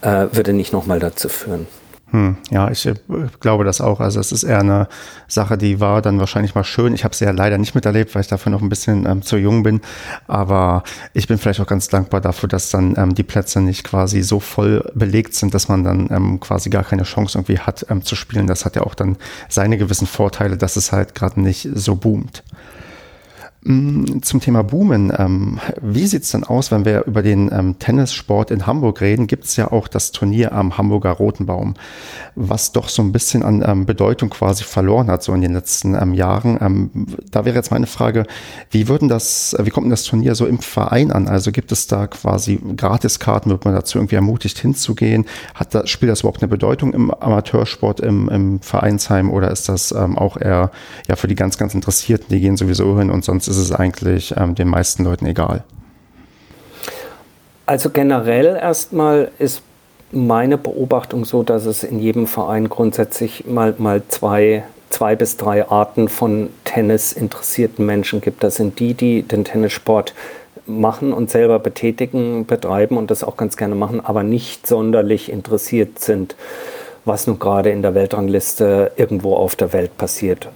[0.02, 1.66] äh, würde nicht nochmal dazu führen.
[2.12, 2.94] Hm, ja, ich äh,
[3.40, 3.98] glaube das auch.
[3.98, 4.86] Also es ist eher eine
[5.28, 6.92] Sache, die war dann wahrscheinlich mal schön.
[6.92, 9.38] Ich habe sie ja leider nicht miterlebt, weil ich dafür noch ein bisschen ähm, zu
[9.38, 9.80] jung bin.
[10.26, 10.82] Aber
[11.14, 14.40] ich bin vielleicht auch ganz dankbar dafür, dass dann ähm, die Plätze nicht quasi so
[14.40, 18.14] voll belegt sind, dass man dann ähm, quasi gar keine Chance irgendwie hat ähm, zu
[18.14, 18.46] spielen.
[18.46, 19.16] Das hat ja auch dann
[19.48, 22.42] seine gewissen Vorteile, dass es halt gerade nicht so boomt.
[23.64, 25.12] Mm, zum Thema Boomen.
[25.16, 29.28] Ähm, wie sieht's denn aus, wenn wir über den ähm, Tennissport in Hamburg reden?
[29.28, 31.74] Gibt's ja auch das Turnier am Hamburger Rotenbaum,
[32.34, 35.92] was doch so ein bisschen an ähm, Bedeutung quasi verloren hat, so in den letzten
[36.14, 36.90] Jahren.
[37.30, 38.24] Da wäre jetzt meine Frage,
[38.72, 41.28] wie würden das, äh, wie kommt denn das Turnier so im Verein an?
[41.28, 43.52] Also gibt es da quasi Gratiskarten?
[43.52, 45.24] Wird man dazu irgendwie ermutigt hinzugehen?
[45.54, 49.92] Hat das, spielt das überhaupt eine Bedeutung im Amateursport, im, im Vereinsheim oder ist das
[49.92, 50.72] auch eher
[51.06, 54.34] ja für die ganz, ganz Interessierten, die gehen sowieso hin und sonst ist es eigentlich
[54.36, 55.62] ähm, den meisten Leuten egal?
[57.66, 59.62] Also generell erstmal ist
[60.10, 65.68] meine Beobachtung so, dass es in jedem Verein grundsätzlich mal, mal zwei, zwei bis drei
[65.68, 68.42] Arten von Tennis interessierten Menschen gibt.
[68.42, 70.14] Das sind die, die den Tennissport
[70.66, 75.98] machen und selber betätigen, betreiben und das auch ganz gerne machen, aber nicht sonderlich interessiert
[75.98, 76.36] sind,
[77.04, 80.48] was nun gerade in der Weltrangliste irgendwo auf der Welt passiert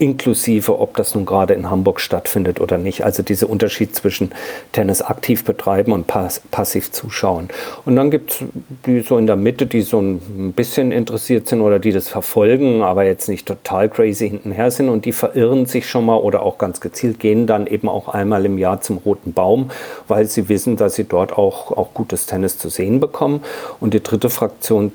[0.00, 3.04] inklusive, ob das nun gerade in Hamburg stattfindet oder nicht.
[3.04, 4.30] Also dieser Unterschied zwischen
[4.72, 7.48] Tennis aktiv betreiben und pass passiv zuschauen.
[7.84, 8.44] Und dann gibt es
[8.86, 12.82] die so in der Mitte, die so ein bisschen interessiert sind oder die das verfolgen,
[12.82, 16.56] aber jetzt nicht total crazy hintenher sind und die verirren sich schon mal oder auch
[16.56, 19.70] ganz gezielt gehen dann eben auch einmal im Jahr zum Roten Baum,
[20.08, 23.42] weil sie wissen, dass sie dort auch, auch gutes Tennis zu sehen bekommen.
[23.80, 24.92] Und die dritte Fraktion,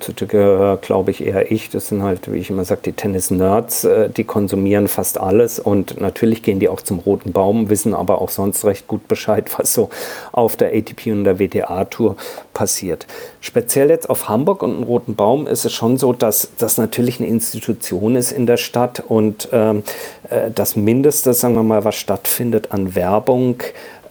[0.81, 4.23] glaube ich, eher ich, das sind halt, wie ich immer sage, die Tennis-Nerds, äh, die
[4.23, 8.65] konsumieren fast alles und natürlich gehen die auch zum Roten Baum, wissen aber auch sonst
[8.65, 9.89] recht gut Bescheid, was so
[10.31, 12.15] auf der ATP und der WTA-Tour
[12.53, 13.05] passiert.
[13.41, 17.19] Speziell jetzt auf Hamburg und den Roten Baum ist es schon so, dass das natürlich
[17.19, 19.83] eine Institution ist in der Stadt und ähm,
[20.29, 23.61] äh, das Mindeste, sagen wir mal, was stattfindet an Werbung,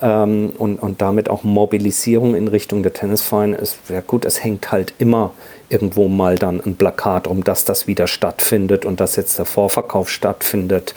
[0.03, 4.71] ähm, und, und damit auch Mobilisierung in Richtung der Tennisvereine ist, ja gut, es hängt
[4.71, 5.33] halt immer
[5.69, 10.11] irgendwo mal dann ein Plakat um, dass das wieder stattfindet und dass jetzt der Vorverkauf
[10.11, 10.95] stattfindet.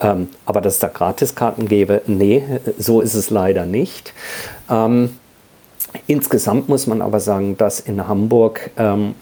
[0.00, 2.42] Ähm, aber dass es da Gratiskarten gäbe, nee,
[2.78, 4.12] so ist es leider nicht.
[4.70, 5.16] Ähm,
[6.06, 9.14] insgesamt muss man aber sagen, dass in Hamburg ähm,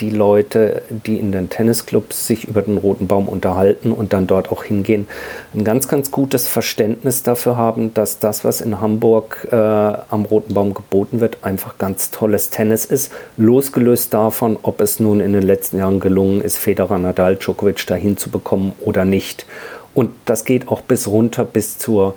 [0.00, 4.50] die Leute, die in den Tennisclubs sich über den Roten Baum unterhalten und dann dort
[4.50, 5.08] auch hingehen,
[5.54, 10.54] ein ganz, ganz gutes Verständnis dafür haben, dass das, was in Hamburg äh, am Roten
[10.54, 15.42] Baum geboten wird, einfach ganz tolles Tennis ist, losgelöst davon, ob es nun in den
[15.42, 19.46] letzten Jahren gelungen ist, Federer, Nadal, Djokovic dahin zu bekommen oder nicht.
[19.94, 22.14] Und das geht auch bis runter bis zur,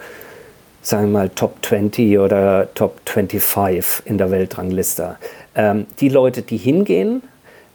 [0.81, 5.15] sagen wir mal, Top 20 oder Top 25 in der Weltrangliste.
[5.55, 7.23] Ähm, die Leute, die hingehen,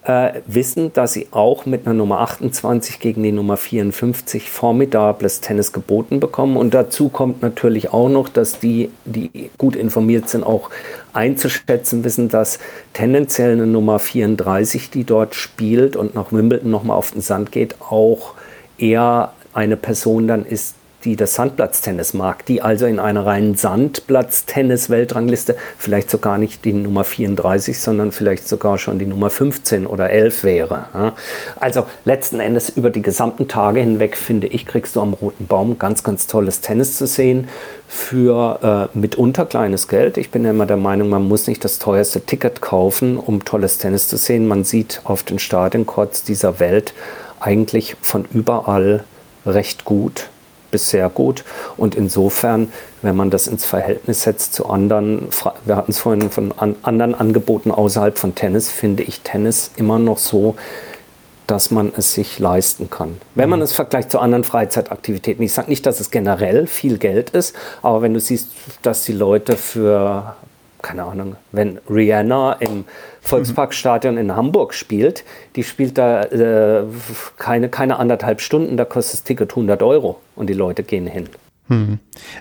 [0.05, 5.73] äh, wissen, dass sie auch mit einer Nummer 28 gegen die Nummer 54 formidables Tennis
[5.73, 6.57] geboten bekommen.
[6.57, 10.71] Und dazu kommt natürlich auch noch, dass die, die gut informiert sind, auch
[11.13, 12.59] einzuschätzen wissen, dass
[12.93, 17.77] tendenziell eine Nummer 34, die dort spielt und nach Wimbledon nochmal auf den Sand geht,
[17.81, 18.35] auch
[18.79, 25.57] eher eine Person dann ist, die das Sandplatztennis mag, die also in einer reinen Sandplatztennis-Weltrangliste
[25.79, 30.43] vielleicht sogar nicht die Nummer 34, sondern vielleicht sogar schon die Nummer 15 oder 11
[30.43, 31.15] wäre.
[31.61, 35.79] Also letzten Endes über die gesamten Tage hinweg, finde ich, kriegst du am Roten Baum
[35.79, 37.49] ganz, ganz tolles Tennis zu sehen
[37.87, 40.17] für äh, mitunter kleines Geld.
[40.17, 43.79] Ich bin ja immer der Meinung, man muss nicht das teuerste Ticket kaufen, um tolles
[43.79, 44.49] Tennis zu sehen.
[44.49, 46.93] Man sieht auf den Stadioncourts dieser Welt
[47.39, 49.05] eigentlich von überall
[49.47, 50.29] recht gut
[50.71, 51.45] bis sehr gut.
[51.77, 55.29] Und insofern, wenn man das ins Verhältnis setzt zu anderen,
[55.65, 59.99] wir hatten es vorhin von an, anderen Angeboten außerhalb von Tennis, finde ich Tennis immer
[59.99, 60.57] noch so,
[61.47, 63.19] dass man es sich leisten kann.
[63.35, 63.65] Wenn man mhm.
[63.65, 65.43] es vergleicht zu anderen Freizeitaktivitäten.
[65.43, 68.51] Ich sage nicht, dass es generell viel Geld ist, aber wenn du siehst,
[68.83, 70.37] dass die Leute für
[70.83, 72.85] keine Ahnung, wenn Rihanna im
[73.29, 75.25] Volksparkstadion in Hamburg spielt,
[75.57, 76.85] die spielt da äh,
[77.37, 81.29] keine, keine anderthalb Stunden, da kostet das Ticket 100 Euro und die Leute gehen hin.
[81.69, 81.99] Hm.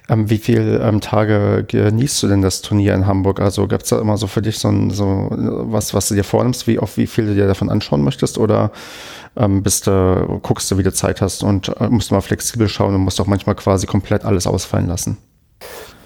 [0.08, 3.42] Ähm, wie viele ähm, Tage genießt du denn das Turnier in Hamburg?
[3.42, 6.24] Also gab es da immer so für dich so, ein, so was, was du dir
[6.24, 8.38] vornimmst, wie oft, wie viel du dir davon anschauen möchtest?
[8.38, 8.72] Oder
[9.36, 12.96] ähm, bist du, guckst du, wie du Zeit hast und äh, musst mal flexibel schauen
[12.96, 15.18] und musst auch manchmal quasi komplett alles ausfallen lassen?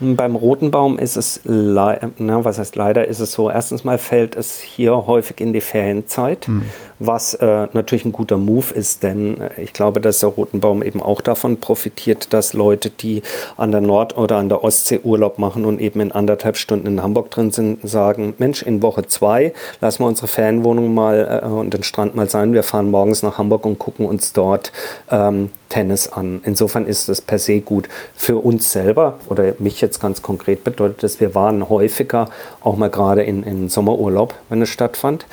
[0.01, 1.99] Beim Roten Baum ist es, na,
[2.43, 6.47] was heißt leider, ist es so, erstens mal fällt es hier häufig in die Ferienzeit,
[6.47, 6.65] mhm.
[7.01, 10.83] Was äh, natürlich ein guter Move ist, denn äh, ich glaube, dass der Roten Baum
[10.83, 13.23] eben auch davon profitiert, dass Leute, die
[13.57, 17.03] an der Nord- oder an der Ostsee Urlaub machen und eben in anderthalb Stunden in
[17.03, 21.73] Hamburg drin sind, sagen, Mensch, in Woche zwei lassen wir unsere Ferienwohnung mal äh, und
[21.73, 24.71] den Strand mal sein, wir fahren morgens nach Hamburg und gucken uns dort
[25.09, 26.41] ähm, Tennis an.
[26.43, 27.87] Insofern ist es per se gut.
[28.15, 32.29] Für uns selber oder mich jetzt ganz konkret bedeutet es, wir waren häufiger
[32.61, 35.25] auch mal gerade in, in Sommerurlaub, wenn es stattfand.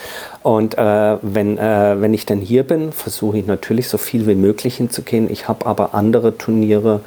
[0.42, 4.34] Und äh, wenn, äh, wenn ich dann hier bin, versuche ich natürlich so viel wie
[4.34, 5.30] möglich hinzugehen.
[5.30, 7.00] Ich habe aber andere Turniere,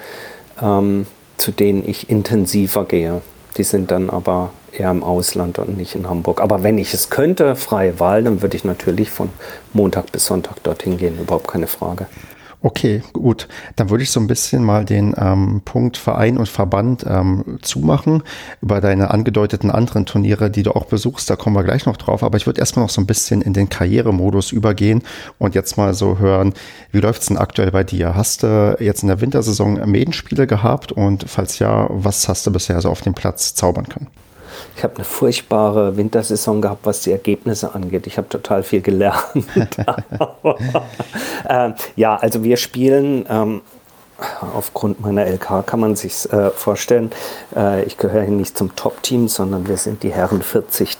[0.61, 3.21] ähm, zu denen ich intensiver gehe.
[3.57, 6.41] Die sind dann aber eher im Ausland und nicht in Hamburg.
[6.41, 9.29] Aber wenn ich es könnte, freie Wahl, dann würde ich natürlich von
[9.73, 12.07] Montag bis Sonntag dorthin gehen, überhaupt keine Frage.
[12.63, 13.47] Okay, gut.
[13.75, 18.21] Dann würde ich so ein bisschen mal den ähm, Punkt Verein und Verband ähm, zumachen
[18.61, 21.27] über deine angedeuteten anderen Turniere, die du auch besuchst.
[21.27, 22.21] Da kommen wir gleich noch drauf.
[22.21, 25.01] Aber ich würde erstmal noch so ein bisschen in den Karrieremodus übergehen
[25.39, 26.53] und jetzt mal so hören,
[26.91, 28.15] wie läuft's denn aktuell bei dir?
[28.15, 30.91] Hast du jetzt in der Wintersaison Medenspiele gehabt?
[30.91, 34.07] Und falls ja, was hast du bisher so auf dem Platz zaubern können?
[34.75, 38.07] Ich habe eine furchtbare Wintersaison gehabt, was die Ergebnisse angeht.
[38.07, 39.23] Ich habe total viel gelernt.
[41.47, 43.25] äh, ja, also wir spielen.
[43.29, 43.61] Ähm,
[44.53, 47.11] aufgrund meiner LK kann man sich äh, vorstellen,
[47.55, 50.99] äh, ich gehöre hier nicht zum Top-Team, sondern wir sind die Herren 43.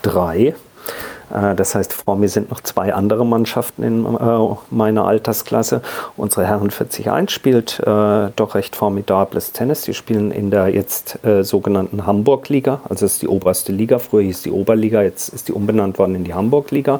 [1.34, 5.82] Äh, das heißt, vor mir sind noch zwei andere Mannschaften in äh, meiner Altersklasse.
[6.18, 9.82] Unsere Herren 41 spielt äh, doch recht formidables Tennis.
[9.82, 12.82] Die spielen in der jetzt sogenannten Hamburg-Liga.
[12.88, 14.00] Also es ist die oberste Liga.
[14.00, 17.00] Früher hieß die Oberliga, jetzt ist die umbenannt worden in die Hamburg-Liga.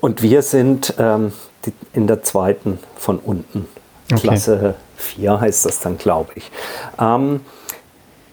[0.00, 1.32] Und wir sind ähm,
[1.92, 3.66] in der zweiten von unten.
[4.12, 4.20] Okay.
[4.20, 6.50] Klasse 4 heißt das dann, glaube ich.
[7.00, 7.40] Ähm,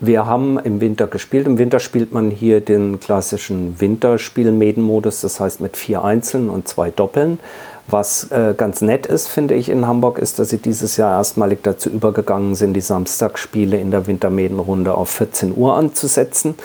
[0.06, 1.48] wir haben im Winter gespielt.
[1.48, 6.92] Im Winter spielt man hier den klassischen Winterspiel-Medenmodus, das heißt mit vier Einzeln und zwei
[6.92, 7.40] Doppeln.
[7.88, 11.60] Was äh, ganz nett ist, finde ich, in Hamburg, ist, dass sie dieses Jahr erstmalig
[11.64, 16.56] dazu übergegangen sind, die Samstagsspiele in der Wintermedenrunde auf 14 Uhr anzusetzen.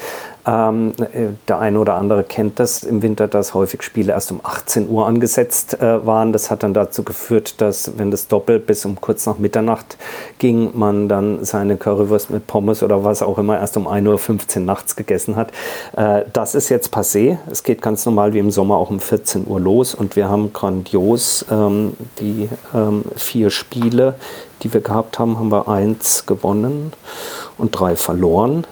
[0.49, 4.41] Ähm, äh, der eine oder andere kennt das im Winter, dass häufig Spiele erst um
[4.43, 6.33] 18 Uhr angesetzt äh, waren.
[6.33, 9.99] Das hat dann dazu geführt, dass, wenn das Doppel bis um kurz nach Mitternacht
[10.39, 14.63] ging, man dann seine Currywurst mit Pommes oder was auch immer erst um 1.15 Uhr
[14.65, 15.51] nachts gegessen hat.
[15.95, 17.37] Äh, das ist jetzt passé.
[17.51, 20.55] Es geht ganz normal wie im Sommer auch um 14 Uhr los und wir haben
[20.55, 24.15] grandios ähm, die ähm, vier Spiele,
[24.63, 26.95] die wir gehabt haben, haben wir eins gewonnen
[27.59, 28.65] und drei verloren.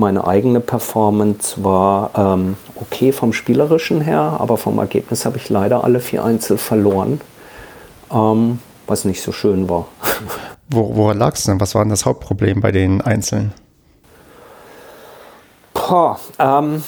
[0.00, 5.84] Meine eigene Performance war ähm, okay vom Spielerischen her, aber vom Ergebnis habe ich leider
[5.84, 7.20] alle vier Einzel verloren,
[8.10, 9.88] ähm, was nicht so schön war.
[10.70, 11.60] Wo, woran lag es denn?
[11.60, 13.52] Was war denn das Hauptproblem bei den Einzelnen?
[15.74, 16.82] Boah, ähm,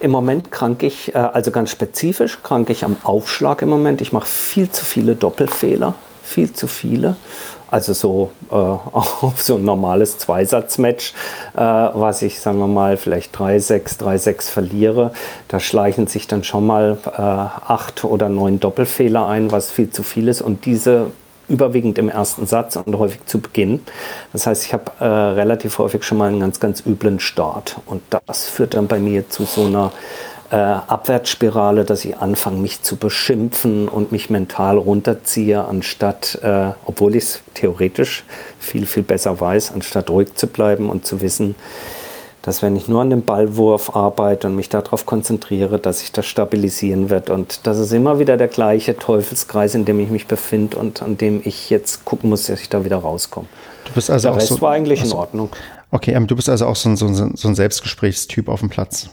[0.00, 4.00] Im Moment krank ich, äh, also ganz spezifisch, krank ich am Aufschlag im Moment.
[4.00, 7.14] Ich mache viel zu viele Doppelfehler, viel zu viele.
[7.76, 11.12] Also so äh, auf so ein normales Zweisatzmatch,
[11.54, 15.12] äh, was ich, sagen wir mal, vielleicht 3-6, 3-6 verliere,
[15.48, 20.02] da schleichen sich dann schon mal äh, acht oder neun Doppelfehler ein, was viel zu
[20.02, 20.40] viel ist.
[20.40, 21.08] Und diese
[21.50, 23.82] überwiegend im ersten Satz und häufig zu Beginn.
[24.32, 27.76] Das heißt, ich habe äh, relativ häufig schon mal einen ganz, ganz üblen Start.
[27.84, 29.92] Und das führt dann bei mir zu so einer
[30.50, 37.16] äh, Abwärtsspirale, dass ich anfange, mich zu beschimpfen und mich mental runterziehe, anstatt, äh, obwohl
[37.16, 38.24] ich es theoretisch
[38.58, 41.54] viel, viel besser weiß, anstatt ruhig zu bleiben und zu wissen,
[42.42, 46.26] dass wenn ich nur an dem Ballwurf arbeite und mich darauf konzentriere, dass sich das
[46.26, 47.28] stabilisieren wird.
[47.28, 51.18] Und das ist immer wieder der gleiche Teufelskreis, in dem ich mich befinde und an
[51.18, 53.48] dem ich jetzt gucken muss, dass ich da wieder rauskomme.
[53.86, 55.48] Du bist also der auch Rest so, war eigentlich also, in Ordnung.
[55.90, 58.70] Okay, ähm, du bist also auch so ein, so ein, so ein Selbstgesprächstyp auf dem
[58.70, 59.08] Platz.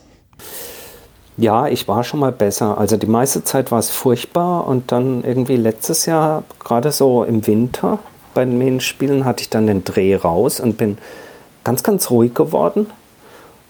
[1.38, 2.78] Ja, ich war schon mal besser.
[2.78, 7.48] Also die meiste Zeit war es furchtbar und dann irgendwie letztes Jahr, gerade so im
[7.48, 8.00] Winter
[8.34, 10.98] bei den Medienspielen, hatte ich dann den Dreh raus und bin
[11.64, 12.88] ganz, ganz ruhig geworden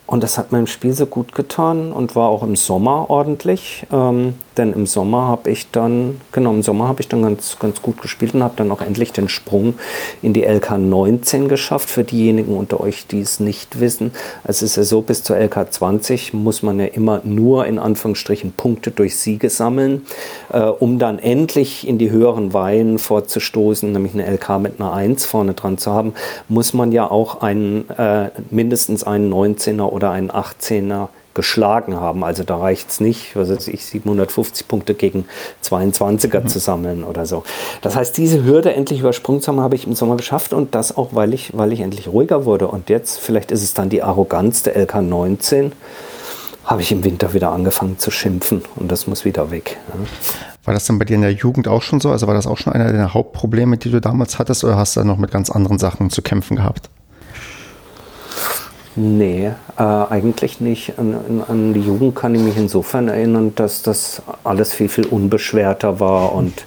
[0.05, 3.87] und das hat meinem Spiel so gut getan und war auch im Sommer ordentlich.
[3.91, 7.81] Ähm, denn im Sommer habe ich dann, genau, im Sommer habe ich dann ganz, ganz
[7.81, 9.75] gut gespielt und habe dann auch endlich den Sprung
[10.21, 11.89] in die LK 19 geschafft.
[11.89, 14.11] Für diejenigen unter euch, die es nicht wissen.
[14.43, 18.53] Es ist ja so, bis zur LK 20 muss man ja immer nur in Anführungsstrichen
[18.53, 20.05] Punkte durch Siege sammeln,
[20.51, 25.25] äh, um dann endlich in die höheren Weihen vorzustoßen, nämlich eine LK mit einer 1
[25.25, 26.13] vorne dran zu haben,
[26.47, 32.23] muss man ja auch einen, äh, mindestens einen 19er oder einen 18er geschlagen haben.
[32.23, 35.25] Also da reicht es nicht, was weiß ich, 750 Punkte gegen
[35.63, 36.47] 22er mhm.
[36.47, 37.43] zu sammeln oder so.
[37.81, 40.95] Das heißt, diese Hürde endlich übersprungen zu haben, habe ich im Sommer geschafft und das
[40.95, 42.67] auch, weil ich, weil ich endlich ruhiger wurde.
[42.67, 45.71] Und jetzt, vielleicht ist es dann die Arroganz der LK 19,
[46.65, 49.77] habe ich im Winter wieder angefangen zu schimpfen und das muss wieder weg.
[49.89, 49.99] Ja.
[50.65, 52.09] War das dann bei dir in der Jugend auch schon so?
[52.09, 55.01] Also war das auch schon einer der Hauptprobleme, die du damals hattest, oder hast du
[55.01, 56.89] da noch mit ganz anderen Sachen zu kämpfen gehabt?
[58.95, 60.99] Nee, äh, eigentlich nicht.
[60.99, 65.99] An, an, die Jugend kann ich mich insofern erinnern, dass das alles viel, viel unbeschwerter
[65.99, 66.65] war und,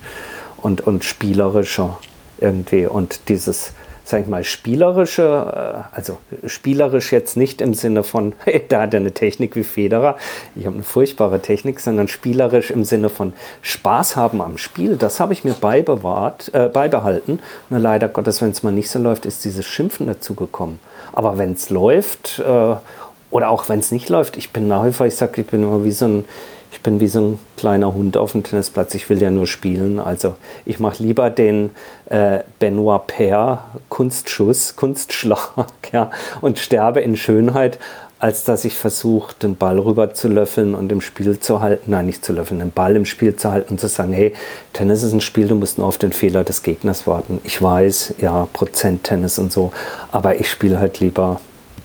[0.57, 1.99] und, und spielerischer
[2.41, 2.87] irgendwie.
[2.87, 8.65] Und dieses, sag ich mal, spielerische, äh, also spielerisch jetzt nicht im Sinne von, hey,
[8.69, 10.17] da hat er eine Technik wie Federer,
[10.57, 15.21] ich habe eine furchtbare Technik, sondern spielerisch im Sinne von Spaß haben am Spiel, das
[15.21, 17.39] habe ich mir beibewahrt, äh, beibehalten.
[17.71, 20.81] Nur leider Gottes, wenn es mal nicht so läuft, ist dieses Schimpfen dazugekommen.
[21.17, 22.77] Aber wenn es läuft, äh,
[23.31, 25.63] oder auch wenn es nicht läuft, ich bin nach wie vor, ich sage, ich bin
[25.63, 26.25] immer wie so ein,
[26.71, 29.99] ich bin wie so ein kleiner Hund auf dem Tennisplatz, ich will ja nur spielen.
[29.99, 30.35] Also
[30.67, 31.71] ich mache lieber den
[32.11, 35.53] äh, Benoit Paire Kunstschuss, Kunstschlag
[35.93, 36.11] ja,
[36.43, 37.79] und sterbe in Schönheit,
[38.19, 42.07] als dass ich versuche, den Ball rüber zu löffeln und im Spiel zu halten, nein,
[42.07, 44.33] nicht zu löffeln, den Ball im Spiel zu halten und zu sagen, hey,
[44.73, 47.41] Tennis ist ein Spiel, du musst nur auf den Fehler des Gegners warten.
[47.45, 49.73] Ich weiß, ja, Prozent Tennis und so,
[50.13, 51.41] aber ich spiele halt lieber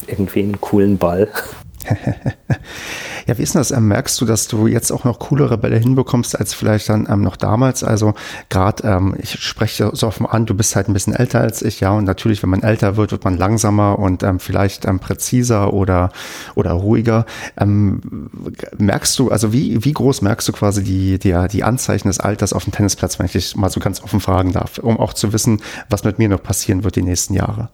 [0.08, 1.28] irgendwie einen coolen Ball.
[3.28, 3.72] ja, wie ist das?
[3.72, 7.22] Ähm, merkst du, dass du jetzt auch noch coolere Bälle hinbekommst als vielleicht dann ähm,
[7.22, 7.84] noch damals?
[7.84, 8.13] Also
[8.50, 11.80] gerade, ähm, ich spreche so offen an, du bist halt ein bisschen älter als ich,
[11.80, 15.74] ja, und natürlich, wenn man älter wird, wird man langsamer und ähm, vielleicht ähm, präziser
[15.74, 16.12] oder,
[16.56, 17.26] oder ruhiger.
[17.58, 18.30] Ähm,
[18.78, 22.54] merkst du, also wie, wie groß merkst du quasi die, die, die Anzeichen des Alters
[22.54, 25.34] auf dem Tennisplatz, wenn ich dich mal so ganz offen fragen darf, um auch zu
[25.34, 27.70] wissen, was mit mir noch passieren wird die nächsten Jahre?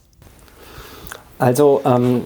[1.40, 2.24] Also ähm,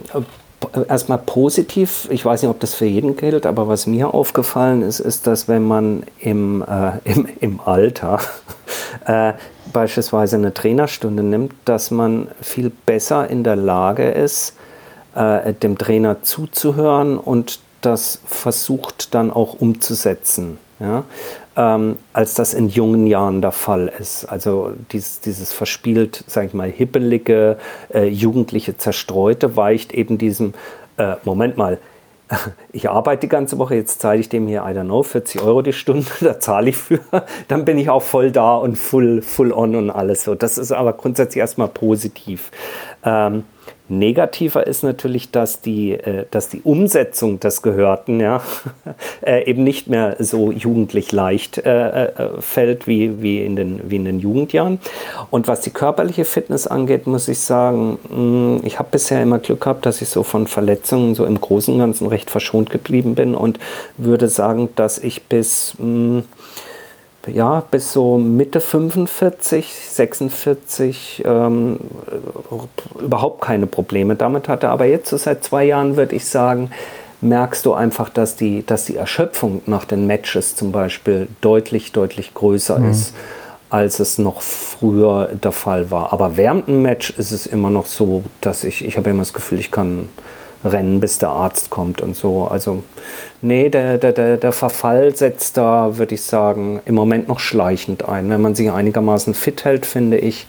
[0.88, 5.00] erstmal positiv, ich weiß nicht, ob das für jeden gilt, aber was mir aufgefallen ist,
[5.00, 8.20] ist, dass wenn man im, äh, im, im Alter
[9.06, 9.34] äh,
[9.72, 14.56] beispielsweise eine Trainerstunde nimmt, dass man viel besser in der Lage ist,
[15.16, 20.58] äh, dem Trainer zuzuhören und das versucht dann auch umzusetzen.
[20.80, 21.04] Ja?
[21.56, 24.26] Ähm, als das in jungen Jahren der Fall ist.
[24.26, 27.58] Also dieses, dieses verspielt, sage ich mal, hippelige,
[27.94, 30.54] äh, jugendliche Zerstreute weicht eben diesem,
[30.98, 31.80] äh, Moment mal,
[32.72, 35.62] ich arbeite die ganze Woche, jetzt zahle ich dem hier, I don't know, 40 Euro
[35.62, 37.00] die Stunde, da zahle ich für,
[37.48, 40.36] dann bin ich auch voll da und full, full on und alles so.
[40.36, 42.52] Das ist aber grundsätzlich erstmal positiv.
[43.04, 43.44] Ähm,
[43.92, 48.42] Negativer ist natürlich, dass die, äh, dass die Umsetzung des Gehörten ja,
[49.22, 53.98] äh, eben nicht mehr so jugendlich leicht äh, äh, fällt wie, wie, in den, wie
[53.98, 54.80] in den Jugendjahren.
[55.30, 59.40] Und was die körperliche Fitness angeht, muss ich sagen, mh, mm, ich habe bisher immer
[59.40, 63.16] Glück gehabt, dass ich so von Verletzungen so im Großen und Ganzen recht verschont geblieben
[63.16, 63.60] bin und
[63.98, 65.76] würde sagen, dass ich bis...
[65.78, 66.24] Mh, mm,
[67.28, 71.80] ja, bis so Mitte 45, 46 ähm,
[73.00, 74.70] überhaupt keine Probleme damit hatte.
[74.70, 76.72] Aber jetzt so seit zwei Jahren würde ich sagen,
[77.22, 82.34] merkst du einfach, dass die, dass die Erschöpfung nach den Matches zum Beispiel deutlich, deutlich
[82.34, 82.92] größer mhm.
[82.92, 83.14] ist.
[83.70, 86.12] als es noch früher der Fall war.
[86.12, 89.32] Aber während dem Match ist es immer noch so, dass ich, ich habe immer das
[89.32, 90.10] Gefühl, ich kann
[90.64, 92.46] rennen, bis der Arzt kommt und so.
[92.46, 92.84] Also,
[93.42, 98.30] nee, der, der, der, Verfall setzt da, würde ich sagen, im Moment noch schleichend ein.
[98.30, 100.48] Wenn man sich einigermaßen fit hält, finde ich,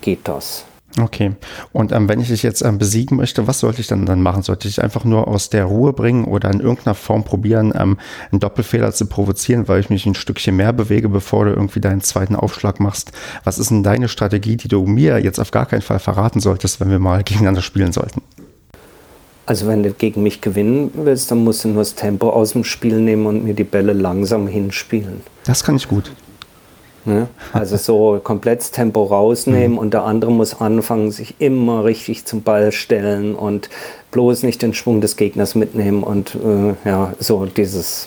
[0.00, 0.64] geht das.
[1.00, 1.32] Okay.
[1.72, 4.42] Und ähm, wenn ich dich jetzt ähm, besiegen möchte, was sollte ich dann dann machen?
[4.42, 7.96] Sollte ich einfach nur aus der Ruhe bringen oder in irgendeiner Form probieren, ähm,
[8.30, 12.02] einen Doppelfehler zu provozieren, weil ich mich ein Stückchen mehr bewege, bevor du irgendwie deinen
[12.02, 13.12] zweiten Aufschlag machst?
[13.44, 16.78] Was ist denn deine Strategie, die du mir jetzt auf gar keinen Fall verraten solltest,
[16.80, 18.22] wenn wir mal gegeneinander spielen sollten?
[19.44, 22.64] Also wenn du gegen mich gewinnen willst, dann musst du nur das Tempo aus dem
[22.64, 25.20] Spiel nehmen und mir die Bälle langsam hinspielen.
[25.44, 26.12] Das kann ich gut.
[27.04, 27.26] Ne?
[27.52, 29.78] Also so komplett das Tempo rausnehmen mhm.
[29.78, 33.68] und der andere muss anfangen, sich immer richtig zum Ball stellen und
[34.12, 38.06] bloß nicht den Schwung des Gegners mitnehmen und äh, ja, so dieses,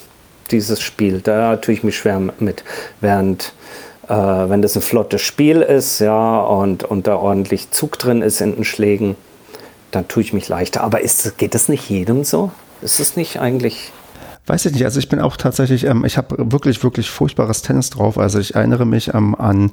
[0.51, 2.63] dieses Spiel, da tue ich mich schwer mit.
[3.01, 3.53] Während
[4.07, 8.39] äh, wenn das ein flottes Spiel ist, ja, und, und da ordentlich Zug drin ist
[8.39, 9.15] in den Schlägen,
[9.95, 10.83] dann tue ich mich leichter.
[10.83, 12.51] Aber ist, geht das nicht jedem so?
[12.81, 13.91] Ist es nicht eigentlich
[14.47, 14.85] Weiß ich nicht.
[14.85, 18.19] Also ich bin auch tatsächlich, ähm, ich habe wirklich, wirklich furchtbares Tennis drauf.
[18.19, 19.71] Also ich erinnere mich ähm, an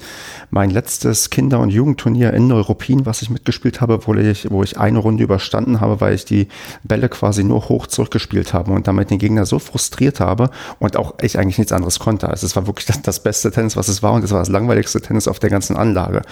[0.51, 4.79] mein letztes Kinder- und Jugendturnier in Neuruppin, was ich mitgespielt habe, wo ich, wo ich
[4.79, 6.49] eine Runde überstanden habe, weil ich die
[6.85, 11.15] Bälle quasi nur hoch zurückgespielt habe und damit den Gegner so frustriert habe und auch
[11.21, 12.31] ich eigentlich nichts anderes konnte.
[12.31, 14.49] Also es war wirklich das, das beste Tennis, was es war und es war das
[14.49, 16.23] langweiligste Tennis auf der ganzen Anlage.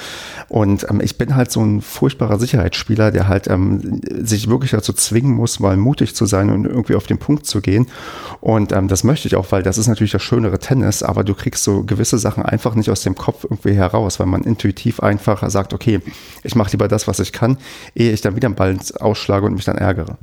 [0.48, 4.94] Und ähm, ich bin halt so ein furchtbarer Sicherheitsspieler, der halt ähm, sich wirklich dazu
[4.94, 7.86] zwingen muss, mal mutig zu sein und irgendwie auf den Punkt zu gehen.
[8.40, 11.34] Und ähm, das möchte ich auch, weil das ist natürlich das schönere Tennis, aber du
[11.34, 15.48] kriegst so gewisse Sachen einfach nicht aus dem Kopf irgendwie heraus, weil man intuitiv einfach
[15.50, 16.00] sagt, okay,
[16.42, 17.58] ich mache lieber das, was ich kann,
[17.94, 20.16] ehe ich dann wieder einen Ball ausschlage und mich dann ärgere.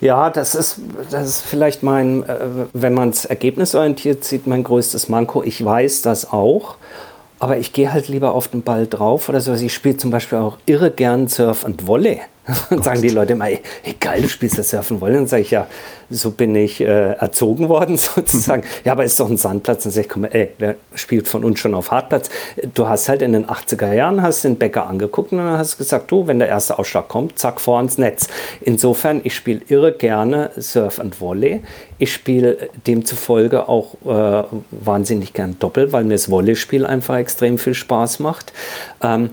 [0.00, 2.38] Ja, das ist, das ist vielleicht mein, äh,
[2.72, 5.42] wenn man es ergebnisorientiert sieht, mein größtes Manko.
[5.42, 6.76] Ich weiß das auch,
[7.38, 9.52] aber ich gehe halt lieber auf den Ball drauf oder so.
[9.52, 12.20] Ich spiele zum Beispiel auch irre gern Surf und Volley.
[12.70, 13.60] Und sagen die Leute immer, ey,
[14.00, 15.14] geil, du spielst das Surfen wollen.
[15.14, 15.68] Dann sage ich, ja,
[16.10, 18.64] so bin ich äh, erzogen worden sozusagen.
[18.84, 19.84] ja, aber ist doch ein Sandplatz.
[19.84, 22.30] Dann sage ich, komm, ey, wer spielt von uns schon auf Hartplatz?
[22.74, 26.10] Du hast halt in den 80er Jahren, hast den Bäcker angeguckt und dann hast gesagt,
[26.10, 28.26] du, wenn der erste Ausschlag kommt, zack, vor ans Netz.
[28.60, 31.62] Insofern, ich spiele irre gerne Surf und Volley.
[31.98, 37.74] Ich spiele demzufolge auch äh, wahnsinnig gern Doppel, weil mir das Volleyspiel einfach extrem viel
[37.74, 38.52] Spaß macht.
[39.00, 39.30] Ähm,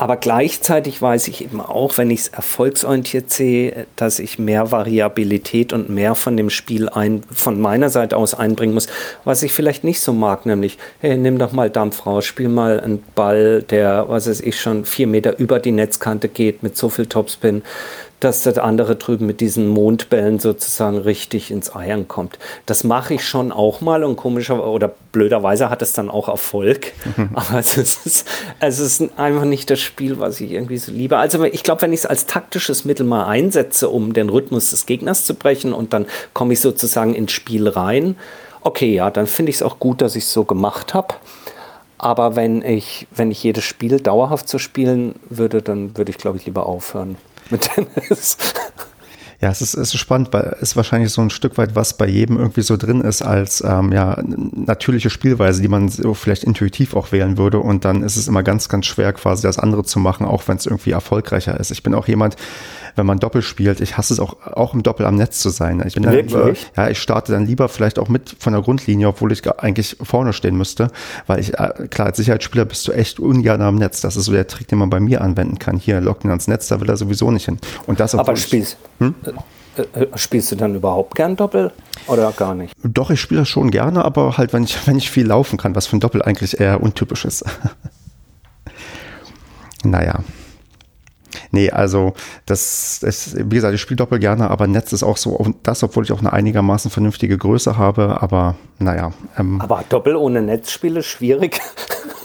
[0.00, 5.74] aber gleichzeitig weiß ich eben auch, wenn ich es erfolgsorientiert sehe, dass ich mehr Variabilität
[5.74, 8.86] und mehr von dem Spiel ein, von meiner Seite aus einbringen muss,
[9.24, 12.80] was ich vielleicht nicht so mag, nämlich, hey, nimm doch mal Dampf raus, spiel mal
[12.80, 16.88] einen Ball, der, was weiß ich, schon vier Meter über die Netzkante geht mit so
[16.88, 17.62] viel Topspin
[18.20, 22.38] dass das andere drüben mit diesen Mondbällen sozusagen richtig ins Eiern kommt.
[22.66, 26.92] Das mache ich schon auch mal und komischer oder blöderweise hat es dann auch Erfolg.
[27.16, 27.30] Mhm.
[27.34, 28.28] Aber es ist,
[28.60, 31.16] es ist einfach nicht das Spiel, was ich irgendwie so liebe.
[31.16, 34.84] Also ich glaube, wenn ich es als taktisches Mittel mal einsetze, um den Rhythmus des
[34.84, 38.16] Gegners zu brechen und dann komme ich sozusagen ins Spiel rein,
[38.60, 41.14] okay, ja, dann finde ich es auch gut, dass ich es so gemacht habe.
[41.96, 46.38] Aber wenn ich, wenn ich jedes Spiel dauerhaft so spielen würde, dann würde ich, glaube
[46.38, 47.16] ich, lieber aufhören
[47.50, 48.36] mit Tennis.
[49.40, 52.06] Ja, es ist, es ist spannend, weil es wahrscheinlich so ein Stück weit was bei
[52.06, 56.94] jedem irgendwie so drin ist als ähm, ja, natürliche Spielweise, die man so vielleicht intuitiv
[56.94, 57.58] auch wählen würde.
[57.58, 60.58] Und dann ist es immer ganz, ganz schwer, quasi das andere zu machen, auch wenn
[60.58, 61.70] es irgendwie erfolgreicher ist.
[61.70, 62.36] Ich bin auch jemand,
[62.96, 65.82] wenn man Doppel spielt, ich hasse es auch, auch im Doppel am Netz zu sein.
[65.86, 69.08] Ich bin dann lieber, ja, ich starte dann lieber vielleicht auch mit von der Grundlinie,
[69.08, 70.88] obwohl ich eigentlich vorne stehen müsste,
[71.26, 74.02] weil ich, äh, klar, als Sicherheitsspieler bist du echt ungern am Netz.
[74.02, 75.78] Das ist so der Trick, den man bei mir anwenden kann.
[75.78, 77.58] Hier, locken ans Netz, da will er sowieso nicht hin.
[77.86, 79.14] Und das, Aber spielst, hm?
[79.76, 81.72] Äh, äh, spielst du dann überhaupt gern Doppel
[82.06, 82.74] oder gar nicht?
[82.82, 85.74] Doch, ich spiele das schon gerne, aber halt, wenn ich, wenn ich viel laufen kann,
[85.74, 87.44] was für ein Doppel eigentlich eher untypisch ist.
[89.84, 90.20] naja.
[91.52, 92.14] Nee, also
[92.46, 96.04] das, das, wie gesagt, ich spiele Doppel gerne, aber Netz ist auch so, das, obwohl
[96.04, 99.12] ich auch eine einigermaßen vernünftige Größe habe, aber naja.
[99.38, 101.60] Ähm, aber Doppel ohne Netzspiel ist schwierig.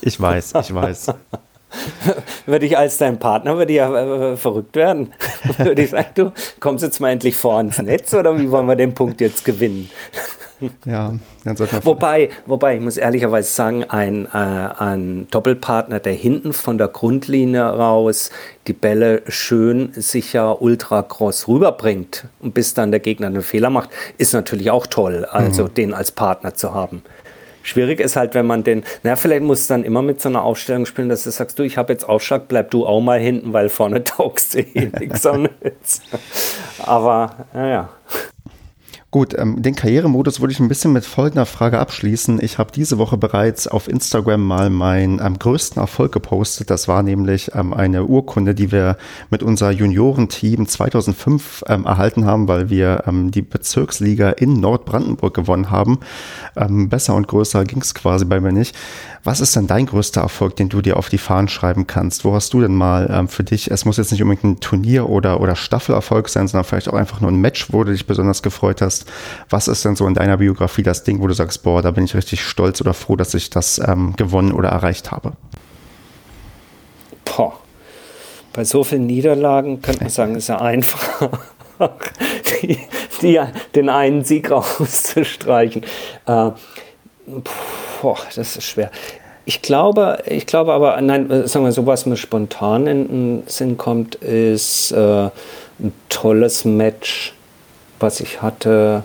[0.01, 1.07] Ich weiß, ich weiß.
[2.45, 5.13] würde ich als dein Partner, würde ich ja äh, verrückt werden.
[5.57, 8.75] würde ich sagen, du kommst jetzt mal endlich vor ans Netz oder wie wollen wir
[8.75, 9.89] den Punkt jetzt gewinnen?
[10.85, 11.13] ja,
[11.43, 16.77] sollte man wobei, wobei, ich muss ehrlicherweise sagen, ein, äh, ein Doppelpartner, der hinten von
[16.77, 18.31] der Grundlinie raus
[18.67, 23.89] die Bälle schön, sicher, ultra cross rüberbringt und bis dann der Gegner einen Fehler macht,
[24.17, 25.73] ist natürlich auch toll, also mhm.
[25.73, 27.03] den als Partner zu haben.
[27.65, 30.43] Schwierig ist halt, wenn man den, na, vielleicht muss es dann immer mit so einer
[30.43, 33.53] Aufstellung spielen, dass du sagst, du, ich habe jetzt Aufschlag, bleib du auch mal hinten,
[33.53, 36.01] weil vorne taugst du eh nichts Netz.
[36.77, 37.89] Aber, naja.
[39.15, 42.43] Gut, ähm, den Karrieremodus würde ich ein bisschen mit folgender Frage abschließen.
[42.43, 46.69] Ich habe diese Woche bereits auf Instagram mal meinen ähm, größten Erfolg gepostet.
[46.69, 48.97] Das war nämlich ähm, eine Urkunde, die wir
[49.29, 55.71] mit unser Juniorenteam 2005 ähm, erhalten haben, weil wir ähm, die Bezirksliga in Nordbrandenburg gewonnen
[55.71, 56.01] haben.
[56.57, 58.75] Ähm, besser und größer ging es quasi bei mir nicht.
[59.25, 62.25] Was ist denn dein größter Erfolg, den du dir auf die Fahnen schreiben kannst?
[62.25, 65.09] Wo hast du denn mal ähm, für dich, es muss jetzt nicht unbedingt ein Turnier
[65.09, 68.43] oder, oder Staffelerfolg sein, sondern vielleicht auch einfach nur ein Match, wo du dich besonders
[68.43, 69.11] gefreut hast.
[69.49, 72.05] Was ist denn so in deiner Biografie das Ding, wo du sagst, boah, da bin
[72.05, 75.31] ich richtig stolz oder froh, dass ich das ähm, gewonnen oder erreicht habe?
[77.25, 77.53] Boah.
[78.53, 81.31] Bei so vielen Niederlagen könnte man sagen, ist ja einfach,
[82.61, 82.77] die,
[83.23, 83.41] die,
[83.73, 85.83] den einen Sieg rauszustreichen.
[86.27, 86.51] Äh,
[88.01, 88.91] boah, das ist schwer.
[89.45, 93.43] Ich glaube, ich glaube aber, nein, äh, sagen wir so, was mir spontan in den
[93.45, 95.25] Sinn kommt, ist äh,
[95.79, 97.33] ein tolles Match,
[97.99, 99.03] was ich hatte.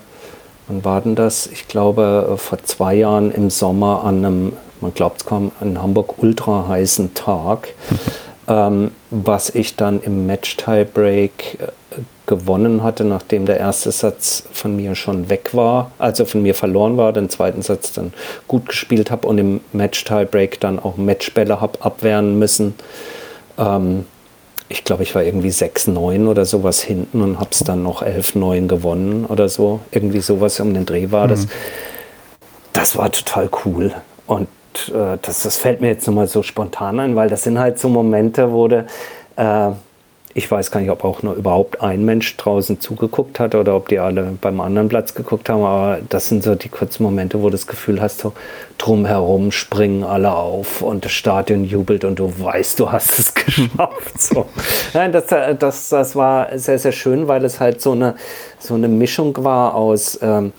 [0.66, 1.46] Wann war denn das?
[1.46, 5.80] Ich glaube, äh, vor zwei Jahren im Sommer an einem, man glaubt es kaum, an
[5.80, 7.74] Hamburg ultra heißen Tag,
[8.48, 11.66] ähm, was ich dann im Match-Tiebreak äh,
[12.30, 16.96] gewonnen hatte, nachdem der erste Satz von mir schon weg war, also von mir verloren
[16.96, 18.14] war, den zweiten Satz dann
[18.46, 22.74] gut gespielt habe und im Match-Tiebreak dann auch Matchbälle habe abwehren müssen.
[23.58, 24.06] Ähm,
[24.68, 28.68] ich glaube, ich war irgendwie 6-9 oder sowas hinten und habe es dann noch 11-9
[28.68, 29.80] gewonnen oder so.
[29.90, 31.30] Irgendwie sowas um den Dreh war mhm.
[31.30, 31.48] das.
[32.72, 33.92] Das war total cool.
[34.28, 34.46] Und
[34.94, 37.88] äh, das, das fällt mir jetzt nochmal so spontan ein, weil das sind halt so
[37.88, 38.86] Momente, wo du
[39.34, 39.70] äh,
[40.32, 43.88] ich weiß gar nicht, ob auch nur überhaupt ein Mensch draußen zugeguckt hat oder ob
[43.88, 47.46] die alle beim anderen Platz geguckt haben, aber das sind so die kurzen Momente, wo
[47.46, 48.32] du das Gefühl hast, so
[48.78, 54.20] drumherum springen alle auf und das Stadion jubelt und du weißt, du hast es geschafft.
[54.20, 54.46] So.
[54.94, 55.26] Nein, das,
[55.58, 58.14] das, das war sehr, sehr schön, weil es halt so eine,
[58.60, 60.52] so eine Mischung war aus ähm,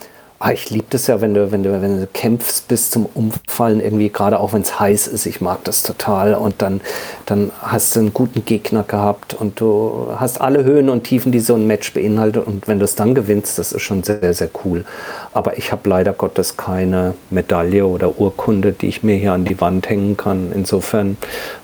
[0.44, 3.80] Ah, ich liebe das ja, wenn du, wenn, du, wenn du kämpfst bis zum Umfallen,
[3.80, 5.24] irgendwie, gerade auch wenn es heiß ist.
[5.24, 6.34] Ich mag das total.
[6.34, 6.80] Und dann,
[7.26, 11.38] dann hast du einen guten Gegner gehabt und du hast alle Höhen und Tiefen, die
[11.38, 12.44] so ein Match beinhaltet.
[12.44, 14.84] Und wenn du es dann gewinnst, das ist schon sehr, sehr cool.
[15.32, 19.60] Aber ich habe leider Gottes keine Medaille oder Urkunde, die ich mir hier an die
[19.60, 20.50] Wand hängen kann.
[20.52, 21.18] Insofern.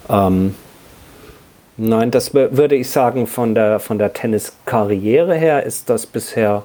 [0.09, 0.55] Ähm,
[1.81, 6.64] Nein, das würde ich sagen, von der, von der Tenniskarriere her ist das bisher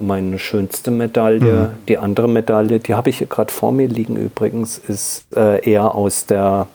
[0.00, 1.40] meine schönste Medaille.
[1.40, 1.68] Mhm.
[1.88, 5.94] Die andere Medaille, die habe ich hier gerade vor mir liegen übrigens, ist äh, eher
[5.94, 6.66] aus der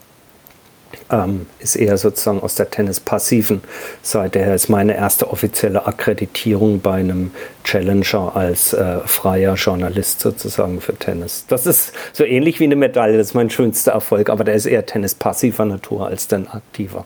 [1.12, 3.62] ähm, ist eher sozusagen aus der Tennis-passiven
[4.02, 4.56] Seite her.
[4.56, 7.32] Ist meine erste offizielle Akkreditierung bei einem
[7.64, 11.46] Challenger als äh, freier Journalist sozusagen für Tennis.
[11.48, 14.66] Das ist so ähnlich wie eine Medaille, das ist mein schönster Erfolg, aber der ist
[14.66, 17.06] eher Tennis-passiver Natur als denn aktiver.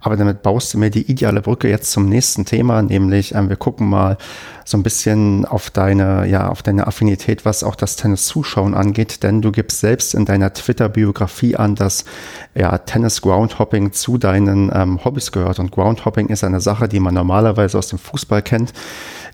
[0.00, 3.56] Aber damit baust du mir die ideale Brücke jetzt zum nächsten Thema, nämlich ähm, wir
[3.56, 4.16] gucken mal
[4.64, 9.42] so ein bisschen auf deine, ja, auf deine Affinität, was auch das Tennis-Zuschauen angeht, denn
[9.42, 12.04] du gibst selbst in deiner Twitter-Biografie an, dass
[12.54, 15.58] ja, Tennis-Groundhopping zu deinen ähm, Hobbys gehört.
[15.58, 18.72] Und Groundhopping ist eine Sache, die man normalerweise aus dem Fußball kennt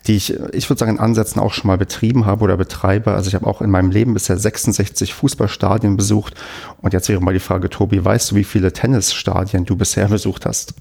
[0.07, 3.11] die ich, ich würde sagen, in Ansätzen auch schon mal betrieben habe oder betreibe.
[3.13, 6.35] Also ich habe auch in meinem Leben bisher 66 Fußballstadien besucht.
[6.81, 10.45] Und jetzt wäre mal die Frage, Tobi, weißt du, wie viele Tennisstadien du bisher besucht
[10.45, 10.73] hast?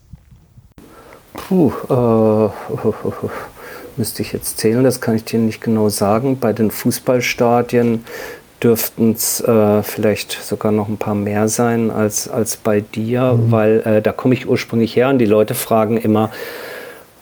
[1.35, 2.51] Puh, äh,
[3.97, 6.39] müsste ich jetzt zählen, das kann ich dir nicht genau sagen.
[6.39, 8.05] Bei den Fußballstadien
[8.63, 13.53] dürften es äh, vielleicht sogar noch ein paar mehr sein als, als bei dir, mhm.
[13.53, 16.31] weil äh, da komme ich ursprünglich her und die Leute fragen immer,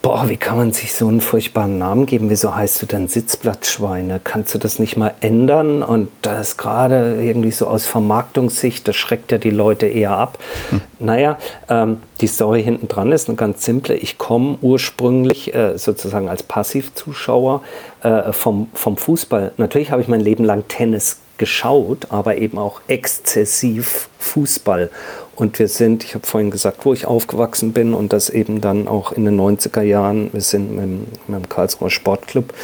[0.06, 2.30] boah, wie kann man sich so einen furchtbaren Namen geben?
[2.30, 4.20] Wieso heißt du denn Sitzblattschweine?
[4.22, 5.82] Kannst du das nicht mal ändern?
[5.82, 10.38] Und das ist gerade irgendwie so aus Vermarktungssicht, das schreckt ja die Leute eher ab.
[10.70, 10.80] Hm.
[11.00, 11.38] Naja,
[11.68, 13.96] ähm, die Story hinten dran ist eine ganz simple.
[13.96, 17.62] Ich komme ursprünglich äh, sozusagen als Passivzuschauer
[18.04, 19.54] äh, vom, vom Fußball.
[19.56, 24.88] Natürlich habe ich mein Leben lang Tennis geschaut, aber eben auch exzessiv Fußball.
[25.36, 28.88] Und wir sind, ich habe vorhin gesagt, wo ich aufgewachsen bin und das eben dann
[28.88, 32.54] auch in den 90er Jahren, wir sind mit dem, mit dem Karlsruher Sportclub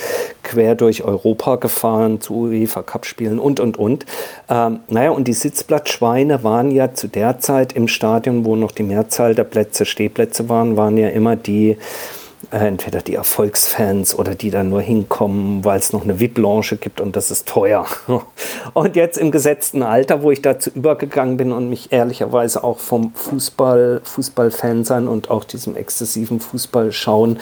[0.42, 4.06] quer durch Europa gefahren zu UEFA Cup Spielen und, und, und.
[4.48, 8.84] Ähm, naja, und die Sitzblattschweine waren ja zu der Zeit im Stadion, wo noch die
[8.84, 11.76] Mehrzahl der Plätze Stehplätze waren, waren ja immer die,
[12.50, 17.16] entweder die Erfolgsfans oder die dann nur hinkommen, weil es noch eine VIP-Lounge gibt und
[17.16, 17.86] das ist teuer.
[18.74, 23.12] Und jetzt im gesetzten Alter, wo ich dazu übergegangen bin und mich ehrlicherweise auch vom
[23.14, 27.38] Fußball, Fußballfan sein und auch diesem exzessiven Fußball schauen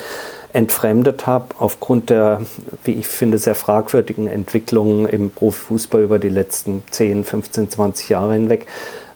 [0.52, 2.40] entfremdet habe, aufgrund der,
[2.84, 8.32] wie ich finde, sehr fragwürdigen Entwicklungen im Profifußball über die letzten 10, 15, 20 Jahre
[8.34, 8.66] hinweg,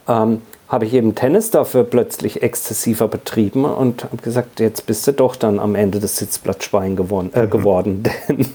[0.07, 5.11] ähm, habe ich eben Tennis dafür plötzlich exzessiver betrieben und habe gesagt, jetzt bist du
[5.11, 7.31] doch dann am Ende des Sitzplatzschwein geworden.
[7.33, 7.49] Äh, mhm.
[7.51, 8.03] geworden.
[8.27, 8.47] Denn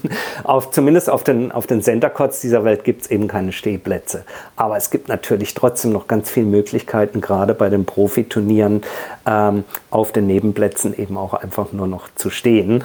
[0.43, 4.25] auf, zumindest auf den, auf den Centercourts dieser Welt gibt es eben keine Stehplätze.
[4.57, 8.81] Aber es gibt natürlich trotzdem noch ganz viele Möglichkeiten, gerade bei den Profiturnieren
[9.25, 12.83] ähm, auf den Nebenplätzen eben auch einfach nur noch zu stehen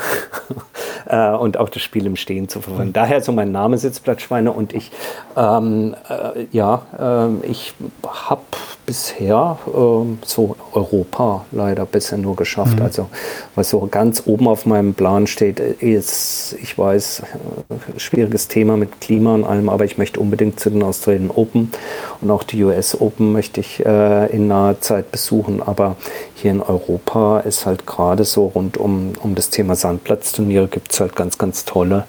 [1.06, 2.90] äh, und auch das Spiel im Stehen zu verfolgen.
[2.90, 2.94] Mhm.
[2.94, 4.92] Daher so mein Name Sitzplatzschweine und ich,
[5.36, 7.74] ähm, äh, ja, äh, ich
[8.06, 8.42] habe
[8.86, 12.78] bisher äh, so Europa leider bisher nur geschafft.
[12.78, 12.84] Mhm.
[12.84, 13.08] Also
[13.54, 19.00] was so ganz oben auf meinem Plan steht, ist, ich weiß, äh, schwieriges Thema mit
[19.00, 21.72] Klima und allem, aber ich möchte unbedingt zu den Australian Open
[22.20, 25.62] und auch die US Open möchte ich äh, in naher Zeit besuchen.
[25.62, 25.96] Aber
[26.34, 31.00] hier in Europa ist halt gerade so rund um, um das Thema Sandplatzturniere gibt es
[31.00, 32.04] halt ganz, ganz tolle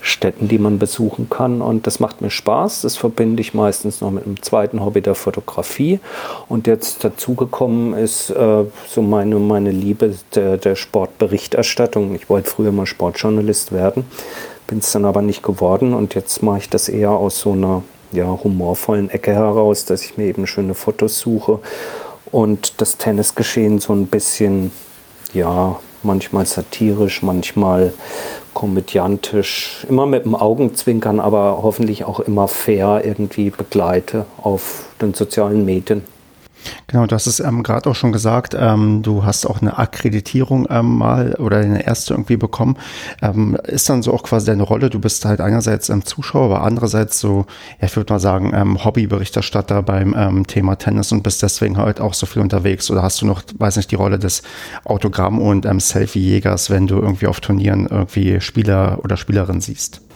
[0.00, 1.60] Städten, die man besuchen kann.
[1.60, 2.82] Und das macht mir Spaß.
[2.82, 6.00] Das verbinde ich meistens noch mit einem zweiten Hobby der Fotografie.
[6.48, 12.14] Und jetzt dazugekommen ist äh, so meine, meine Liebe der, der Sportberichterstattung.
[12.14, 14.04] Ich wollte früher mal Sportjournalist werden,
[14.66, 15.94] bin es dann aber nicht geworden.
[15.94, 17.82] Und jetzt mache ich das eher aus so einer
[18.12, 21.60] ja, humorvollen Ecke heraus, dass ich mir eben schöne Fotos suche
[22.30, 24.70] und das Tennisgeschehen so ein bisschen,
[25.32, 27.92] ja, manchmal satirisch, manchmal
[28.54, 35.64] komödiantisch, immer mit dem Augenzwinkern, aber hoffentlich auch immer fair irgendwie begleite auf den sozialen
[35.64, 36.02] Medien.
[36.86, 40.66] Genau, du hast es ähm, gerade auch schon gesagt, ähm, du hast auch eine Akkreditierung
[40.70, 42.76] ähm, mal oder eine erste irgendwie bekommen.
[43.22, 46.62] Ähm, ist dann so auch quasi deine Rolle, du bist halt einerseits ähm, Zuschauer, aber
[46.62, 47.46] andererseits so,
[47.80, 52.00] ja, ich würde mal sagen, ähm, Hobbyberichterstatter beim ähm, Thema Tennis und bist deswegen halt
[52.00, 52.90] auch so viel unterwegs.
[52.90, 54.42] Oder hast du noch, weiß nicht, die Rolle des
[54.84, 60.07] Autogramm- und ähm, Selfie-Jägers, wenn du irgendwie auf Turnieren irgendwie Spieler oder Spielerin siehst?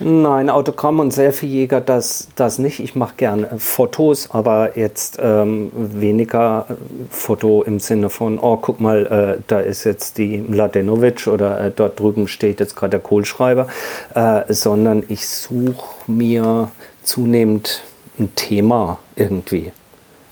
[0.00, 2.80] Nein, Autogramm und Selfiejäger, das, das nicht.
[2.80, 6.74] Ich mache gerne Fotos, aber jetzt ähm, weniger äh,
[7.10, 9.06] Foto im Sinne von, oh, guck mal,
[9.38, 13.68] äh, da ist jetzt die Mladenovic oder äh, dort drüben steht jetzt gerade der Kohlschreiber,
[14.14, 16.70] äh, sondern ich suche mir
[17.04, 17.82] zunehmend
[18.18, 19.70] ein Thema irgendwie.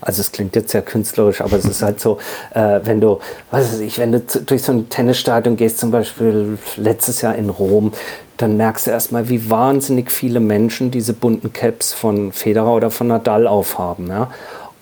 [0.02, 2.18] Also es klingt jetzt sehr künstlerisch, aber es ist halt so,
[2.54, 3.20] äh, wenn du,
[3.52, 7.48] was weiß ich, wenn du durch so ein Tennisstadion gehst, zum Beispiel letztes Jahr in
[7.48, 7.92] Rom,
[8.42, 13.06] dann merkst du erstmal, wie wahnsinnig viele Menschen diese bunten Caps von Federer oder von
[13.06, 14.08] Nadal aufhaben.
[14.08, 14.30] Ja?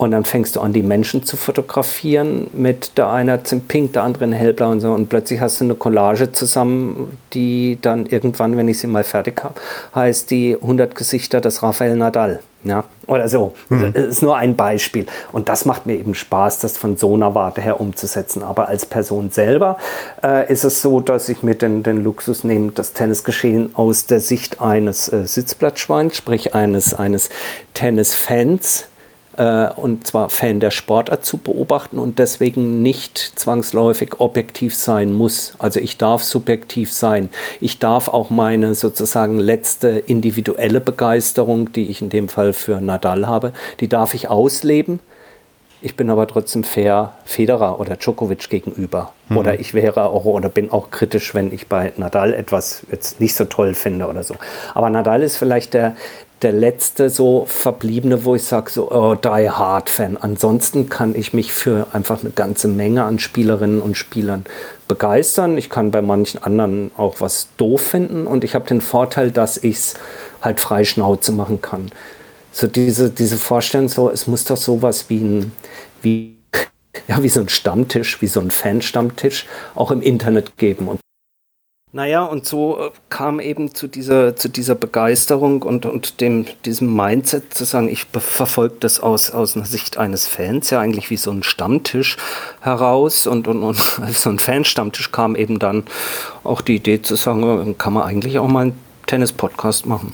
[0.01, 4.01] Und dann fängst du an, die Menschen zu fotografieren mit der eine in pink, der
[4.01, 4.91] andere in hellblau und so.
[4.91, 9.43] Und plötzlich hast du eine Collage zusammen, die dann irgendwann, wenn ich sie mal fertig
[9.43, 9.53] habe,
[9.93, 12.39] heißt die 100 Gesichter des Rafael Nadal.
[12.63, 13.53] Ja, oder so.
[13.69, 13.93] Mhm.
[13.93, 15.05] Das ist nur ein Beispiel.
[15.31, 18.41] Und das macht mir eben Spaß, das von so einer Warte her umzusetzen.
[18.41, 19.77] Aber als Person selber
[20.23, 24.19] äh, ist es so, dass ich mir den, den Luxus nehme, das Tennisgeschehen aus der
[24.19, 27.29] Sicht eines äh, Sitzplatzschweins, sprich eines, eines
[27.75, 28.85] Tennisfans
[29.37, 35.53] äh, und zwar Fan der Sportart zu beobachten und deswegen nicht zwangsläufig objektiv sein muss.
[35.59, 37.29] Also ich darf subjektiv sein.
[37.59, 43.27] Ich darf auch meine sozusagen letzte individuelle Begeisterung, die ich in dem Fall für Nadal
[43.27, 44.99] habe, die darf ich ausleben.
[45.83, 49.13] Ich bin aber trotzdem fair Federer oder Djokovic gegenüber.
[49.29, 49.37] Mhm.
[49.37, 53.33] Oder ich wäre auch oder bin auch kritisch, wenn ich bei Nadal etwas jetzt nicht
[53.33, 54.35] so toll finde oder so.
[54.75, 55.95] Aber Nadal ist vielleicht der,
[56.41, 60.17] der letzte so verbliebene, wo ich sage, so oh, Die Hard Fan.
[60.17, 64.45] Ansonsten kann ich mich für einfach eine ganze Menge an Spielerinnen und Spielern
[64.87, 65.57] begeistern.
[65.57, 69.57] Ich kann bei manchen anderen auch was doof finden und ich habe den Vorteil, dass
[69.57, 69.93] ich es
[70.41, 71.91] halt frei Schnauze machen kann.
[72.51, 75.51] So diese, diese Vorstellung, so, es muss doch sowas wie ein,
[76.01, 76.37] wie,
[77.07, 80.87] ja, wie so ein Stammtisch, wie so ein Fan-Stammtisch auch im Internet geben.
[80.87, 80.99] Und
[81.93, 86.95] naja, und so äh, kam eben zu dieser, zu dieser Begeisterung und, und dem, diesem
[86.95, 91.17] Mindset zu sagen, ich verfolge das aus, aus einer Sicht eines Fans, ja eigentlich wie
[91.17, 92.15] so ein Stammtisch
[92.61, 93.27] heraus.
[93.27, 93.77] Und, und, und
[94.11, 95.83] so ein Fanstammtisch kam eben dann
[96.45, 100.13] auch die Idee zu sagen, kann man eigentlich auch mal einen Tennis-Podcast machen.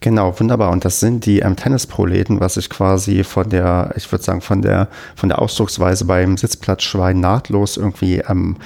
[0.00, 0.70] Genau, wunderbar.
[0.70, 4.62] Und das sind die ähm, Tennisproleten, was ich quasi von der, ich würde sagen, von
[4.62, 8.56] der, von der Ausdrucksweise beim Sitzplatzschwein nahtlos irgendwie ähm,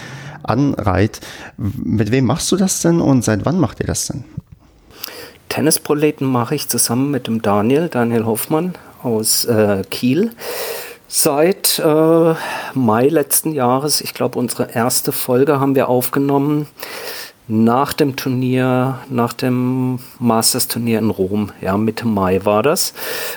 [0.43, 1.21] anreiht.
[1.57, 4.25] Mit wem machst du das denn und seit wann macht ihr das denn?
[5.49, 10.31] Tennisproleten mache ich zusammen mit dem Daniel, Daniel Hoffmann aus äh, Kiel.
[11.09, 12.35] Seit äh,
[12.73, 16.69] Mai letzten Jahres, ich glaube, unsere erste Folge haben wir aufgenommen
[17.49, 22.95] nach dem Turnier, nach dem Masters-Turnier in Rom, ja, Mitte Mai war das.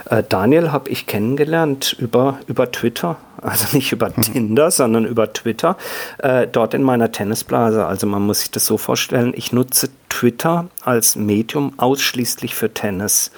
[0.09, 4.21] Äh, Daniel habe ich kennengelernt über, über Twitter, also nicht über hm.
[4.21, 5.77] Tinder, sondern über Twitter,
[6.19, 7.85] äh, dort in meiner Tennisblase.
[7.85, 13.31] Also man muss sich das so vorstellen, ich nutze Twitter als Medium ausschließlich für Tennis.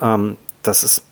[0.00, 1.02] Ähm, das ist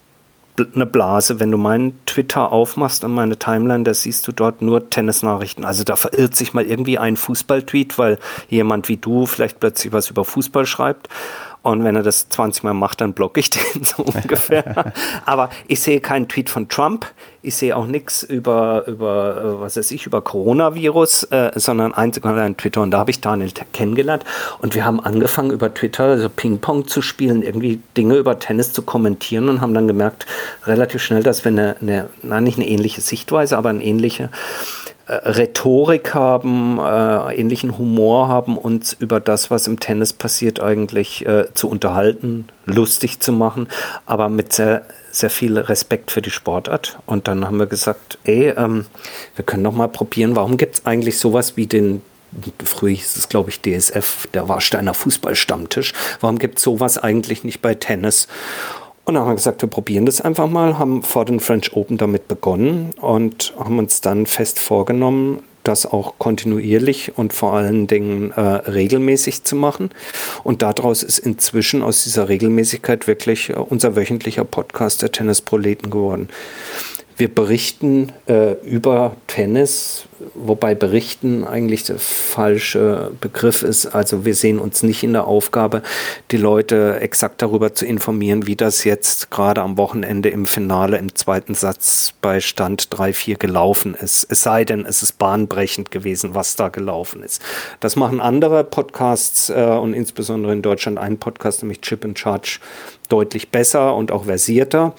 [0.74, 1.40] eine Blase.
[1.40, 5.64] Wenn du meinen Twitter aufmachst und meine Timeline, da siehst du dort nur Tennisnachrichten.
[5.64, 8.18] Also da verirrt sich mal irgendwie ein Fußballtweet, weil
[8.48, 11.08] jemand wie du vielleicht plötzlich was über Fußball schreibt.
[11.64, 14.92] Und wenn er das 20 Mal macht, dann blocke ich den so ungefähr.
[15.24, 17.06] Aber ich sehe keinen Tweet von Trump.
[17.40, 22.22] Ich sehe auch nichts über, über, äh, was weiß ich, über Coronavirus, äh, sondern einzig
[22.22, 22.82] und allein Twitter.
[22.82, 24.24] Und da habe ich Daniel kennengelernt.
[24.60, 28.82] Und wir haben angefangen, über Twitter also Ping-Pong zu spielen, irgendwie Dinge über Tennis zu
[28.82, 30.26] kommentieren und haben dann gemerkt,
[30.66, 34.83] relativ schnell, dass wir eine, eine na, nicht eine ähnliche Sichtweise, aber eine ähnliche äh,
[35.06, 41.52] Rhetorik haben, äh, ähnlichen Humor haben, uns über das, was im Tennis passiert, eigentlich äh,
[41.52, 43.68] zu unterhalten, lustig zu machen,
[44.06, 46.98] aber mit sehr, sehr viel Respekt für die Sportart.
[47.04, 48.86] Und dann haben wir gesagt, ey, ähm,
[49.36, 52.02] wir können doch mal probieren, warum gibt es eigentlich sowas wie den
[52.64, 55.92] Früher hieß es, glaube ich, DSF, der Warsteiner Fußballstammtisch.
[56.20, 58.26] Warum gibt es sowas eigentlich nicht bei Tennis?
[59.04, 61.98] Und dann haben wir gesagt, wir probieren das einfach mal, haben vor den French Open
[61.98, 68.30] damit begonnen und haben uns dann fest vorgenommen, das auch kontinuierlich und vor allen Dingen
[68.32, 69.90] äh, regelmäßig zu machen.
[70.42, 76.28] Und daraus ist inzwischen aus dieser Regelmäßigkeit wirklich äh, unser wöchentlicher Podcast der Tennisproleten geworden.
[77.16, 83.86] Wir berichten äh, über Tennis, wobei berichten eigentlich der falsche Begriff ist.
[83.86, 85.82] Also wir sehen uns nicht in der Aufgabe,
[86.32, 91.14] die Leute exakt darüber zu informieren, wie das jetzt gerade am Wochenende im Finale im
[91.14, 94.26] zweiten Satz bei Stand 3-4 gelaufen ist.
[94.28, 97.40] Es sei denn, es ist bahnbrechend gewesen, was da gelaufen ist.
[97.78, 102.58] Das machen andere Podcasts äh, und insbesondere in Deutschland ein Podcast, nämlich Chip and Charge,
[103.08, 104.94] deutlich besser und auch versierter.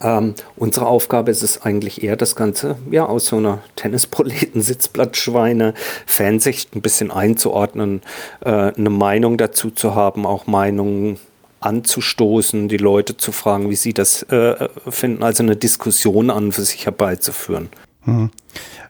[0.00, 5.74] Ähm, unsere Aufgabe ist es eigentlich eher, das Ganze ja aus so einer Tennisproleten, Sitzblattschweine,
[6.06, 8.02] Fansicht ein bisschen einzuordnen,
[8.44, 11.18] äh, eine Meinung dazu zu haben, auch Meinungen
[11.60, 16.62] anzustoßen, die Leute zu fragen, wie sie das äh, finden, also eine Diskussion an für
[16.62, 17.68] sich herbeizuführen.
[18.04, 18.30] Mhm.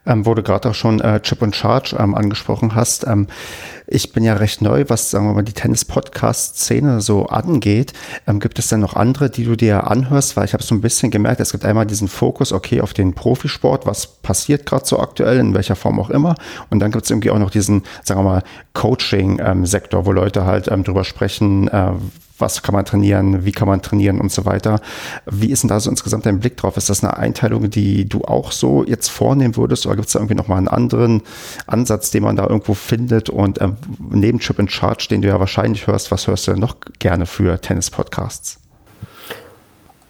[0.09, 3.07] Ähm, wo du gerade auch schon äh, Chip und Charge ähm, angesprochen hast.
[3.07, 3.27] Ähm,
[3.87, 7.93] ich bin ja recht neu, was sagen wir mal die Tennis-Podcast-Szene so angeht.
[8.27, 10.35] Ähm, gibt es denn noch andere, die du dir anhörst?
[10.35, 13.13] Weil ich habe so ein bisschen gemerkt, es gibt einmal diesen Fokus, okay, auf den
[13.15, 16.37] Profisport, was passiert gerade so aktuell, in welcher Form auch immer.
[16.71, 18.43] Und dann gibt es irgendwie auch noch diesen, sagen wir mal,
[18.73, 21.93] Coaching-Sektor, wo Leute halt ähm, drüber sprechen, äh,
[22.39, 24.81] was kann man trainieren, wie kann man trainieren und so weiter.
[25.27, 26.77] Wie ist denn da so insgesamt dein Blick drauf?
[26.77, 30.21] Ist das eine Einteilung, die du auch so jetzt vornehmen würdest oder gibt es da
[30.21, 31.23] irgendwie nochmal einen anderen
[31.67, 33.29] Ansatz, den man da irgendwo findet?
[33.29, 33.77] Und ähm,
[34.11, 37.27] neben Chip and Charge, den du ja wahrscheinlich hörst, was hörst du denn noch gerne
[37.27, 38.59] für Tennis-Podcasts?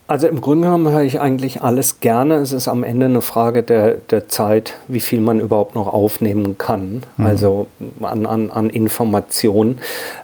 [0.09, 2.37] Also im Grunde genommen höre ich eigentlich alles gerne.
[2.37, 6.57] Es ist am Ende eine Frage der, der Zeit, wie viel man überhaupt noch aufnehmen
[6.57, 7.27] kann, mhm.
[7.27, 7.67] also
[8.01, 9.81] an, an, an Informationen.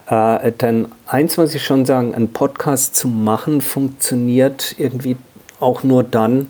[0.09, 5.17] Äh, denn eins muss ich schon sagen, ein Podcast zu machen funktioniert irgendwie
[5.59, 6.47] auch nur dann,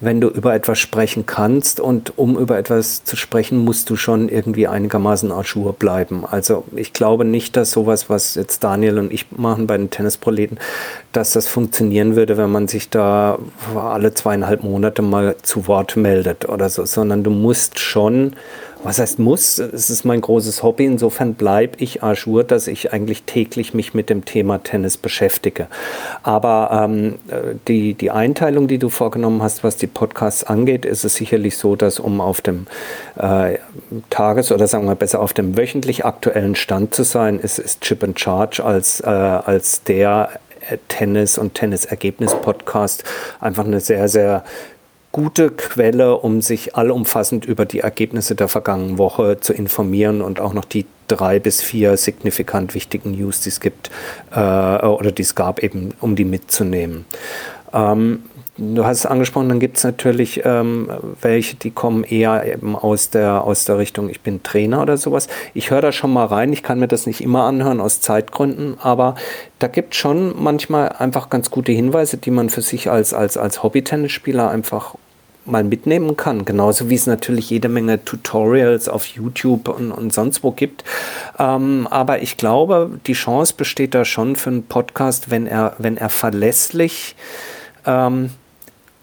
[0.00, 4.28] wenn du über etwas sprechen kannst und um über etwas zu sprechen, musst du schon
[4.28, 6.24] irgendwie einigermaßen ajour bleiben.
[6.26, 10.58] Also ich glaube nicht, dass sowas, was jetzt Daniel und ich machen bei den Tennisproleten,
[11.12, 13.38] dass das funktionieren würde, wenn man sich da
[13.74, 18.34] alle zweieinhalb Monate mal zu Wort meldet oder so, sondern du musst schon
[18.86, 19.58] was heißt muss?
[19.58, 20.84] Es ist mein großes Hobby.
[20.84, 25.66] Insofern bleibe ich ajour, dass ich eigentlich täglich mich mit dem Thema Tennis beschäftige.
[26.22, 27.16] Aber ähm,
[27.66, 31.74] die, die Einteilung, die du vorgenommen hast, was die Podcasts angeht, ist es sicherlich so,
[31.74, 32.68] dass um auf dem
[33.16, 33.58] äh,
[34.08, 38.04] Tages- oder sagen wir besser auf dem wöchentlich aktuellen Stand zu sein, ist, ist Chip
[38.04, 40.28] and Charge als, äh, als der
[40.88, 43.04] Tennis- und Tennisergebnis-Podcast
[43.40, 44.44] einfach eine sehr, sehr
[45.16, 50.52] gute Quelle, um sich allumfassend über die Ergebnisse der vergangenen Woche zu informieren und auch
[50.52, 53.90] noch die drei bis vier signifikant wichtigen News, die es gibt
[54.30, 57.06] äh, oder die es gab, eben um die mitzunehmen.
[57.72, 58.24] Ähm,
[58.58, 60.90] du hast es angesprochen, dann gibt es natürlich ähm,
[61.22, 65.28] welche, die kommen eher eben aus der, aus der Richtung, ich bin Trainer oder sowas.
[65.54, 68.76] Ich höre da schon mal rein, ich kann mir das nicht immer anhören aus Zeitgründen,
[68.82, 69.14] aber
[69.60, 73.38] da gibt es schon manchmal einfach ganz gute Hinweise, die man für sich als, als,
[73.38, 74.94] als Hobby-Tennisspieler einfach
[75.46, 76.44] mal mitnehmen kann.
[76.44, 80.84] Genauso wie es natürlich jede Menge Tutorials auf YouTube und, und sonst wo gibt.
[81.38, 85.96] Ähm, aber ich glaube, die Chance besteht da schon für einen Podcast, wenn er, wenn
[85.96, 87.16] er verlässlich
[87.86, 88.30] ähm,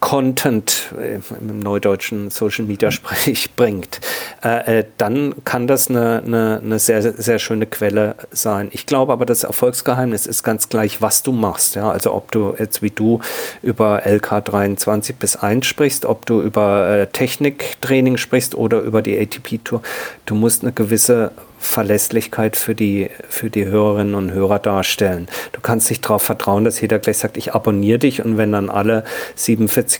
[0.04, 4.02] Content äh, im neudeutschen Social Media Sprech bringt,
[4.44, 8.68] äh, äh, dann kann das eine, eine, eine, sehr, sehr schöne Quelle sein.
[8.72, 11.74] Ich glaube aber, das Erfolgsgeheimnis ist ganz gleich, was du machst.
[11.74, 11.90] Ja?
[11.90, 13.20] Also ob du jetzt wie du
[13.62, 19.18] über LK 23 bis 1 sprichst, ob du über äh, Techniktraining sprichst oder über die
[19.18, 19.80] ATP-Tour.
[20.26, 21.30] Du musst eine gewisse
[21.64, 25.28] Verlässlichkeit für die, für die Hörerinnen und Hörer darstellen.
[25.52, 28.68] Du kannst nicht darauf vertrauen, dass jeder gleich sagt, ich abonniere dich und wenn dann
[28.68, 29.04] alle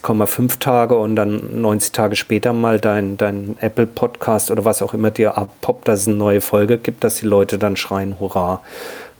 [0.02, 4.94] 47,5 Tage und dann 90 Tage später mal dein, dein Apple Podcast oder was auch
[4.94, 8.60] immer dir abpoppt, dass es eine neue Folge gibt, dass die Leute dann schreien, hurra.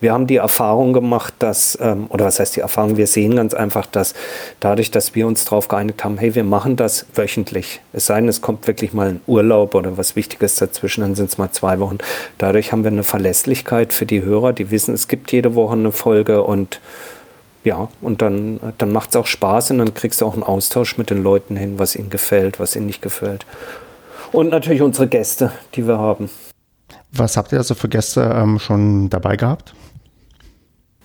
[0.01, 3.55] Wir haben die Erfahrung gemacht, dass, ähm, oder was heißt die Erfahrung, wir sehen ganz
[3.55, 4.13] einfach, dass
[4.61, 8.29] dadurch, dass wir uns darauf geeinigt haben, hey, wir machen das wöchentlich, es sei denn,
[8.29, 11.79] es kommt wirklich mal ein Urlaub oder was Wichtiges dazwischen, dann sind es mal zwei
[11.81, 11.99] Wochen.
[12.37, 15.93] Dadurch haben wir eine Verlässlichkeit für die Hörer, die wissen, es gibt jede Woche eine
[15.93, 16.81] Folge und
[17.65, 20.99] ja, und dann, dann macht es auch Spaß und dann kriegst du auch einen Austausch
[20.99, 23.47] mit den Leuten hin, was ihnen gefällt, was ihnen nicht gefällt.
[24.33, 26.29] Und natürlich unsere Gäste, die wir haben.
[27.13, 29.75] Was habt ihr also für Gäste ähm, schon dabei gehabt?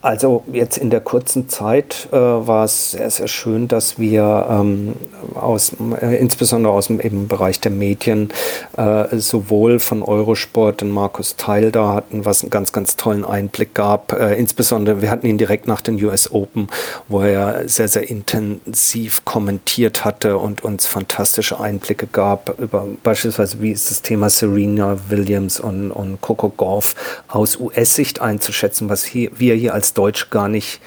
[0.02, 4.96] Also jetzt in der kurzen Zeit äh, war es sehr, sehr schön, dass wir ähm,
[5.36, 8.30] aus, äh, insbesondere aus dem eben Bereich der Medien
[8.78, 13.74] äh, sowohl von Eurosport den Markus Teil da hatten, was einen ganz, ganz tollen Einblick
[13.74, 14.14] gab.
[14.14, 16.68] Äh, insbesondere, wir hatten ihn direkt nach den US Open,
[17.10, 23.72] wo er sehr, sehr intensiv kommentiert hatte und uns fantastische Einblicke gab über beispielsweise, wie
[23.72, 26.96] ist das Thema Serena Williams und, und Coco Golf
[27.28, 30.82] aus US-Sicht einzuschätzen, was hier, wir hier als Deutsch gar nicht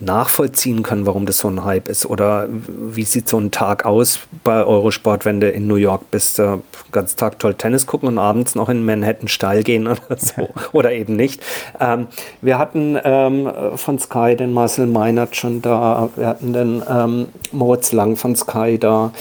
[0.00, 2.06] nachvollziehen können, warum das so ein Hype ist.
[2.06, 6.38] Oder wie sieht so ein Tag aus bei Eurosport, wenn du in New York bist,
[6.38, 6.58] äh,
[6.92, 10.48] ganz Tag toll Tennis gucken und abends noch in Manhattan steil gehen oder so.
[10.72, 11.42] oder eben nicht.
[11.80, 12.06] Ähm,
[12.40, 17.92] wir hatten ähm, von Sky den Marcel Meinert schon da, wir hatten den ähm, Moritz
[17.92, 19.12] Lang von Sky da.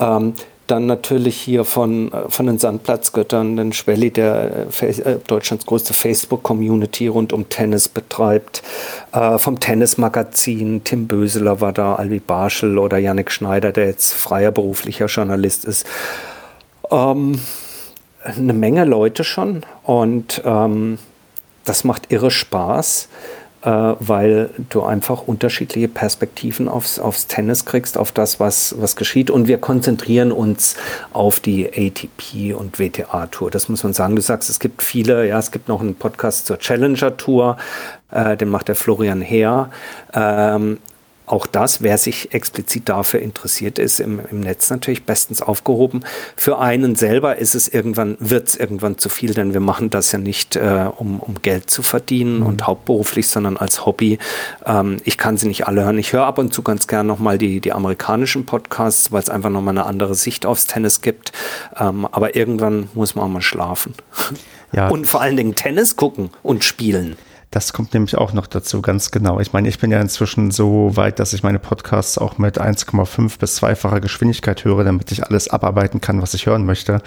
[0.00, 0.34] Ähm,
[0.66, 5.94] dann natürlich hier von, äh, von den Sandplatzgöttern, den Schwelli, der äh, äh, Deutschlands größte
[5.94, 8.62] Facebook-Community rund um Tennis betreibt.
[9.12, 14.52] Äh, vom Tennismagazin, Tim Böseler war da, Albi Barschel oder Yannick Schneider, der jetzt freier
[14.52, 15.86] beruflicher Journalist ist.
[16.90, 17.40] Ähm,
[18.24, 20.98] eine Menge Leute schon und ähm,
[21.64, 23.08] das macht irre Spaß
[23.70, 29.30] weil du einfach unterschiedliche Perspektiven aufs, aufs Tennis kriegst, auf das, was, was geschieht.
[29.30, 30.76] Und wir konzentrieren uns
[31.12, 33.50] auf die ATP und WTA-Tour.
[33.50, 34.16] Das muss man sagen.
[34.16, 37.56] Du sagst, es gibt viele, ja, es gibt noch einen Podcast zur Challenger-Tour,
[38.10, 39.70] äh, den macht der Florian Heer.
[40.12, 40.78] Ähm,
[41.26, 46.04] auch das, wer sich explizit dafür interessiert, ist im, im Netz natürlich bestens aufgehoben.
[46.36, 50.12] Für einen selber ist es irgendwann, wird es irgendwann zu viel, denn wir machen das
[50.12, 52.46] ja nicht, äh, um, um Geld zu verdienen mhm.
[52.46, 54.18] und hauptberuflich, sondern als Hobby.
[54.66, 55.98] Ähm, ich kann sie nicht alle hören.
[55.98, 59.50] Ich höre ab und zu ganz gern nochmal die, die amerikanischen Podcasts, weil es einfach
[59.50, 61.32] nochmal eine andere Sicht aufs Tennis gibt.
[61.78, 63.94] Ähm, aber irgendwann muss man auch mal schlafen.
[64.72, 64.88] Ja.
[64.88, 67.16] Und vor allen Dingen Tennis gucken und spielen.
[67.54, 69.38] Das kommt nämlich auch noch dazu, ganz genau.
[69.38, 73.38] Ich meine, ich bin ja inzwischen so weit, dass ich meine Podcasts auch mit 1,5
[73.38, 77.00] bis zweifacher Geschwindigkeit höre, damit ich alles abarbeiten kann, was ich hören möchte.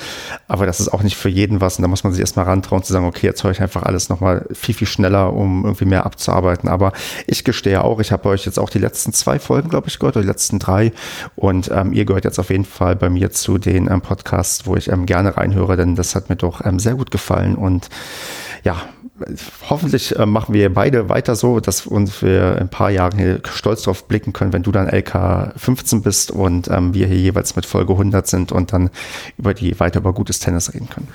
[0.47, 1.75] Aber das ist auch nicht für jeden was.
[1.75, 4.07] Und da muss man sich erstmal rantrauen zu sagen, okay, jetzt höre ich einfach alles
[4.07, 6.69] nochmal viel, viel schneller, um irgendwie mehr abzuarbeiten.
[6.69, 6.93] Aber
[7.25, 10.15] ich gestehe auch, ich habe euch jetzt auch die letzten zwei Folgen, glaube ich, gehört,
[10.15, 10.93] oder die letzten drei.
[11.35, 14.77] Und ähm, ihr gehört jetzt auf jeden Fall bei mir zu den ähm, Podcasts, wo
[14.77, 17.55] ich ähm, gerne reinhöre, denn das hat mir doch ähm, sehr gut gefallen.
[17.55, 17.89] Und
[18.63, 18.77] ja,
[19.69, 23.83] hoffentlich äh, machen wir beide weiter so, dass uns wir ein paar Jahre hier stolz
[23.83, 27.65] drauf blicken können, wenn du dann LK 15 bist und ähm, wir hier jeweils mit
[27.65, 28.89] Folge 100 sind und dann
[29.37, 31.07] über die weiter über gutes Tennis reden können.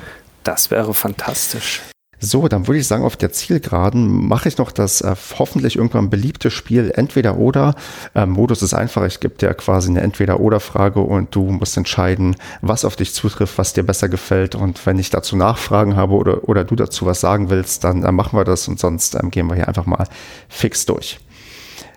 [0.45, 1.83] Das wäre fantastisch.
[2.25, 6.09] So, dann würde ich sagen, auf der Zielgeraden mache ich noch das äh, hoffentlich irgendwann
[6.09, 7.75] beliebte Spiel Entweder oder.
[8.15, 12.85] Ähm, Modus ist einfach, ich gebe dir quasi eine Entweder-oder-Frage und du musst entscheiden, was
[12.85, 14.55] auf dich zutrifft, was dir besser gefällt.
[14.55, 18.13] Und wenn ich dazu Nachfragen habe oder, oder du dazu was sagen willst, dann äh,
[18.13, 20.07] machen wir das und sonst ähm, gehen wir hier einfach mal
[20.49, 21.19] fix durch.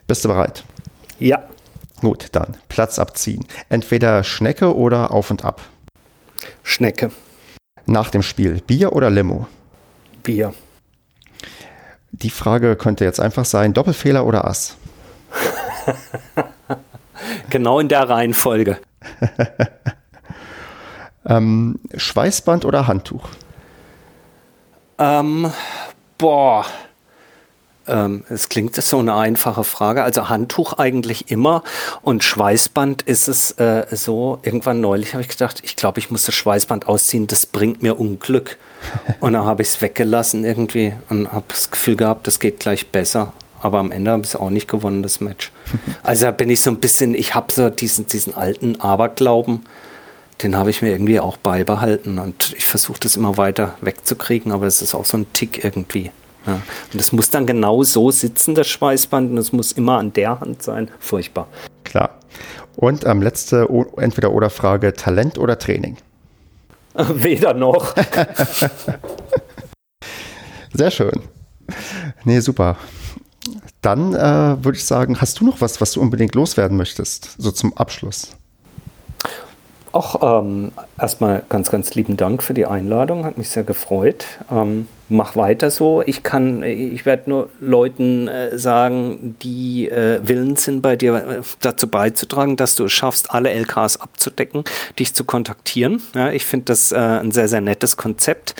[0.07, 0.63] Bist du bereit?
[1.19, 1.43] Ja.
[2.01, 3.45] Gut, dann Platz abziehen.
[3.69, 5.61] Entweder Schnecke oder auf und ab.
[6.63, 7.11] Schnecke.
[7.85, 9.47] Nach dem Spiel Bier oder Limo?
[10.25, 10.53] Bier.
[12.11, 14.75] Die Frage könnte jetzt einfach sein: Doppelfehler oder Ass?
[17.49, 18.77] genau in der Reihenfolge.
[21.25, 23.29] ähm, Schweißband oder Handtuch?
[24.97, 25.51] Ähm,
[26.17, 26.65] boah.
[27.87, 30.03] Ähm, es klingt so eine einfache Frage.
[30.03, 31.63] Also Handtuch eigentlich immer
[32.01, 34.39] und Schweißband ist es äh, so.
[34.41, 37.99] Irgendwann neulich habe ich gedacht, ich glaube, ich muss das Schweißband ausziehen, das bringt mir
[37.99, 38.57] Unglück.
[39.19, 42.91] Und dann habe ich es weggelassen irgendwie und habe das Gefühl gehabt, das geht gleich
[42.91, 43.33] besser.
[43.61, 45.51] Aber am Ende habe ich es auch nicht gewonnen, das Match.
[46.03, 49.65] Also da bin ich so ein bisschen, ich habe so diesen, diesen alten Aberglauben,
[50.43, 54.67] den habe ich mir irgendwie auch beibehalten und ich versuche das immer weiter wegzukriegen, aber
[54.67, 56.11] es ist auch so ein Tick irgendwie.
[56.45, 56.61] Ja.
[56.93, 60.39] Und es muss dann genau so sitzen, das Schweißband, und es muss immer an der
[60.39, 60.91] Hand sein.
[60.99, 61.47] Furchtbar.
[61.83, 62.19] Klar.
[62.75, 63.67] Und ähm, letzte
[63.97, 65.97] Entweder-Oder-Frage: Talent oder Training?
[67.15, 67.93] Weder noch.
[70.73, 71.21] Sehr schön.
[72.23, 72.77] Nee, super.
[73.81, 77.51] Dann äh, würde ich sagen, hast du noch was, was du unbedingt loswerden möchtest, so
[77.51, 78.35] zum Abschluss?
[79.95, 84.25] Auch ähm, erstmal ganz, ganz lieben Dank für die Einladung, hat mich sehr gefreut.
[84.51, 86.03] Ähm, mach weiter so.
[86.05, 91.41] Ich kann, ich werde nur Leuten äh, sagen, die äh, willens sind, bei dir äh,
[91.61, 94.65] dazu beizutragen, dass du es schaffst, alle LKs abzudecken,
[94.99, 96.01] dich zu kontaktieren.
[96.13, 98.53] Ja, ich finde das äh, ein sehr, sehr nettes Konzept,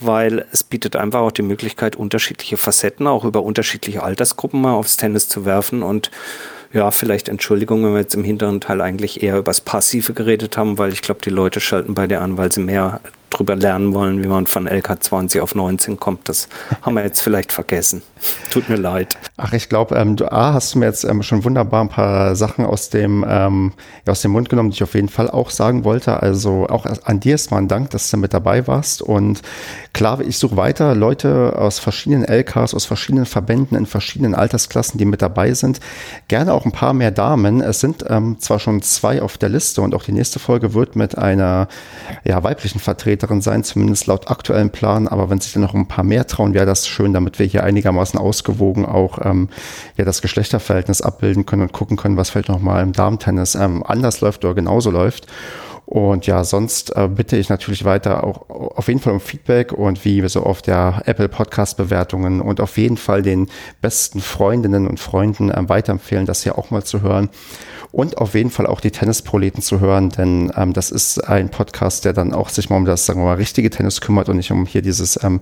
[0.00, 4.96] weil es bietet einfach auch die Möglichkeit, unterschiedliche Facetten auch über unterschiedliche Altersgruppen mal aufs
[4.96, 6.10] Tennis zu werfen und
[6.72, 10.56] ja, vielleicht Entschuldigung, wenn wir jetzt im hinteren Teil eigentlich eher über das Passive geredet
[10.56, 13.00] haben, weil ich glaube, die Leute schalten bei dir an, weil sie mehr
[13.40, 16.28] drüber lernen wollen, wie man von LK20 auf 19 kommt.
[16.28, 16.46] Das
[16.82, 18.02] haben wir jetzt vielleicht vergessen.
[18.50, 19.16] Tut mir leid.
[19.38, 22.36] Ach, ich glaube, ähm, du A, hast du mir jetzt ähm, schon wunderbar ein paar
[22.36, 23.72] Sachen aus dem, ähm,
[24.06, 26.22] aus dem Mund genommen, die ich auf jeden Fall auch sagen wollte.
[26.22, 29.00] Also auch an dir ist mal ein Dank, dass du mit dabei warst.
[29.00, 29.40] Und
[29.94, 35.06] klar, ich suche weiter Leute aus verschiedenen LKs, aus verschiedenen Verbänden, in verschiedenen Altersklassen, die
[35.06, 35.80] mit dabei sind.
[36.28, 37.62] Gerne auch ein paar mehr Damen.
[37.62, 40.94] Es sind ähm, zwar schon zwei auf der Liste und auch die nächste Folge wird
[40.94, 41.68] mit einer
[42.24, 45.06] ja, weiblichen Vertreterin sein, zumindest laut aktuellem Plan.
[45.06, 47.62] Aber wenn sich dann noch ein paar mehr trauen, wäre das schön, damit wir hier
[47.62, 49.48] einigermaßen ausgewogen auch ähm,
[49.96, 53.84] ja, das Geschlechterverhältnis abbilden können und gucken können, was vielleicht noch mal im Darmtennis ähm,
[53.86, 55.26] anders läuft oder genauso läuft.
[55.86, 60.04] Und ja, sonst äh, bitte ich natürlich weiter auch auf jeden Fall um Feedback und
[60.04, 63.48] wie so auf der Apple Podcast Bewertungen und auf jeden Fall den
[63.80, 67.28] besten Freundinnen und Freunden äh, weiterempfehlen, das hier auch mal zu hören
[67.92, 72.04] und auf jeden Fall auch die Tennisproleten zu hören, denn ähm, das ist ein Podcast,
[72.04, 74.52] der dann auch sich mal um das, sagen wir mal, richtige Tennis kümmert und nicht
[74.52, 75.40] um hier dieses ähm,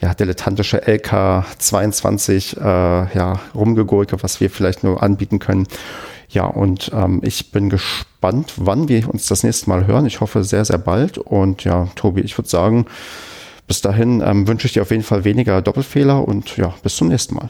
[0.00, 5.66] ja, dilettantische LK22 äh, ja, Rumgegurke, was wir vielleicht nur anbieten können.
[6.28, 10.06] Ja, und ähm, ich bin gespannt, wann wir uns das nächste Mal hören.
[10.06, 11.18] Ich hoffe sehr, sehr bald.
[11.18, 12.86] Und ja, Tobi, ich würde sagen,
[13.66, 17.08] bis dahin ähm, wünsche ich dir auf jeden Fall weniger Doppelfehler und ja, bis zum
[17.08, 17.48] nächsten Mal.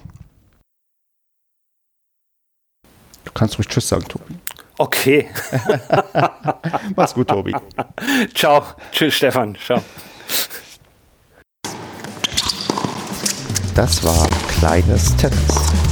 [3.24, 4.34] Du kannst ruhig Tschüss sagen, Tobi.
[4.78, 5.28] Okay.
[6.96, 7.54] Mach's gut, Tobi.
[8.34, 8.62] Ciao.
[8.92, 9.56] Tschüss, Stefan.
[9.56, 9.82] Ciao.
[13.74, 15.85] Das war Kleines Tennis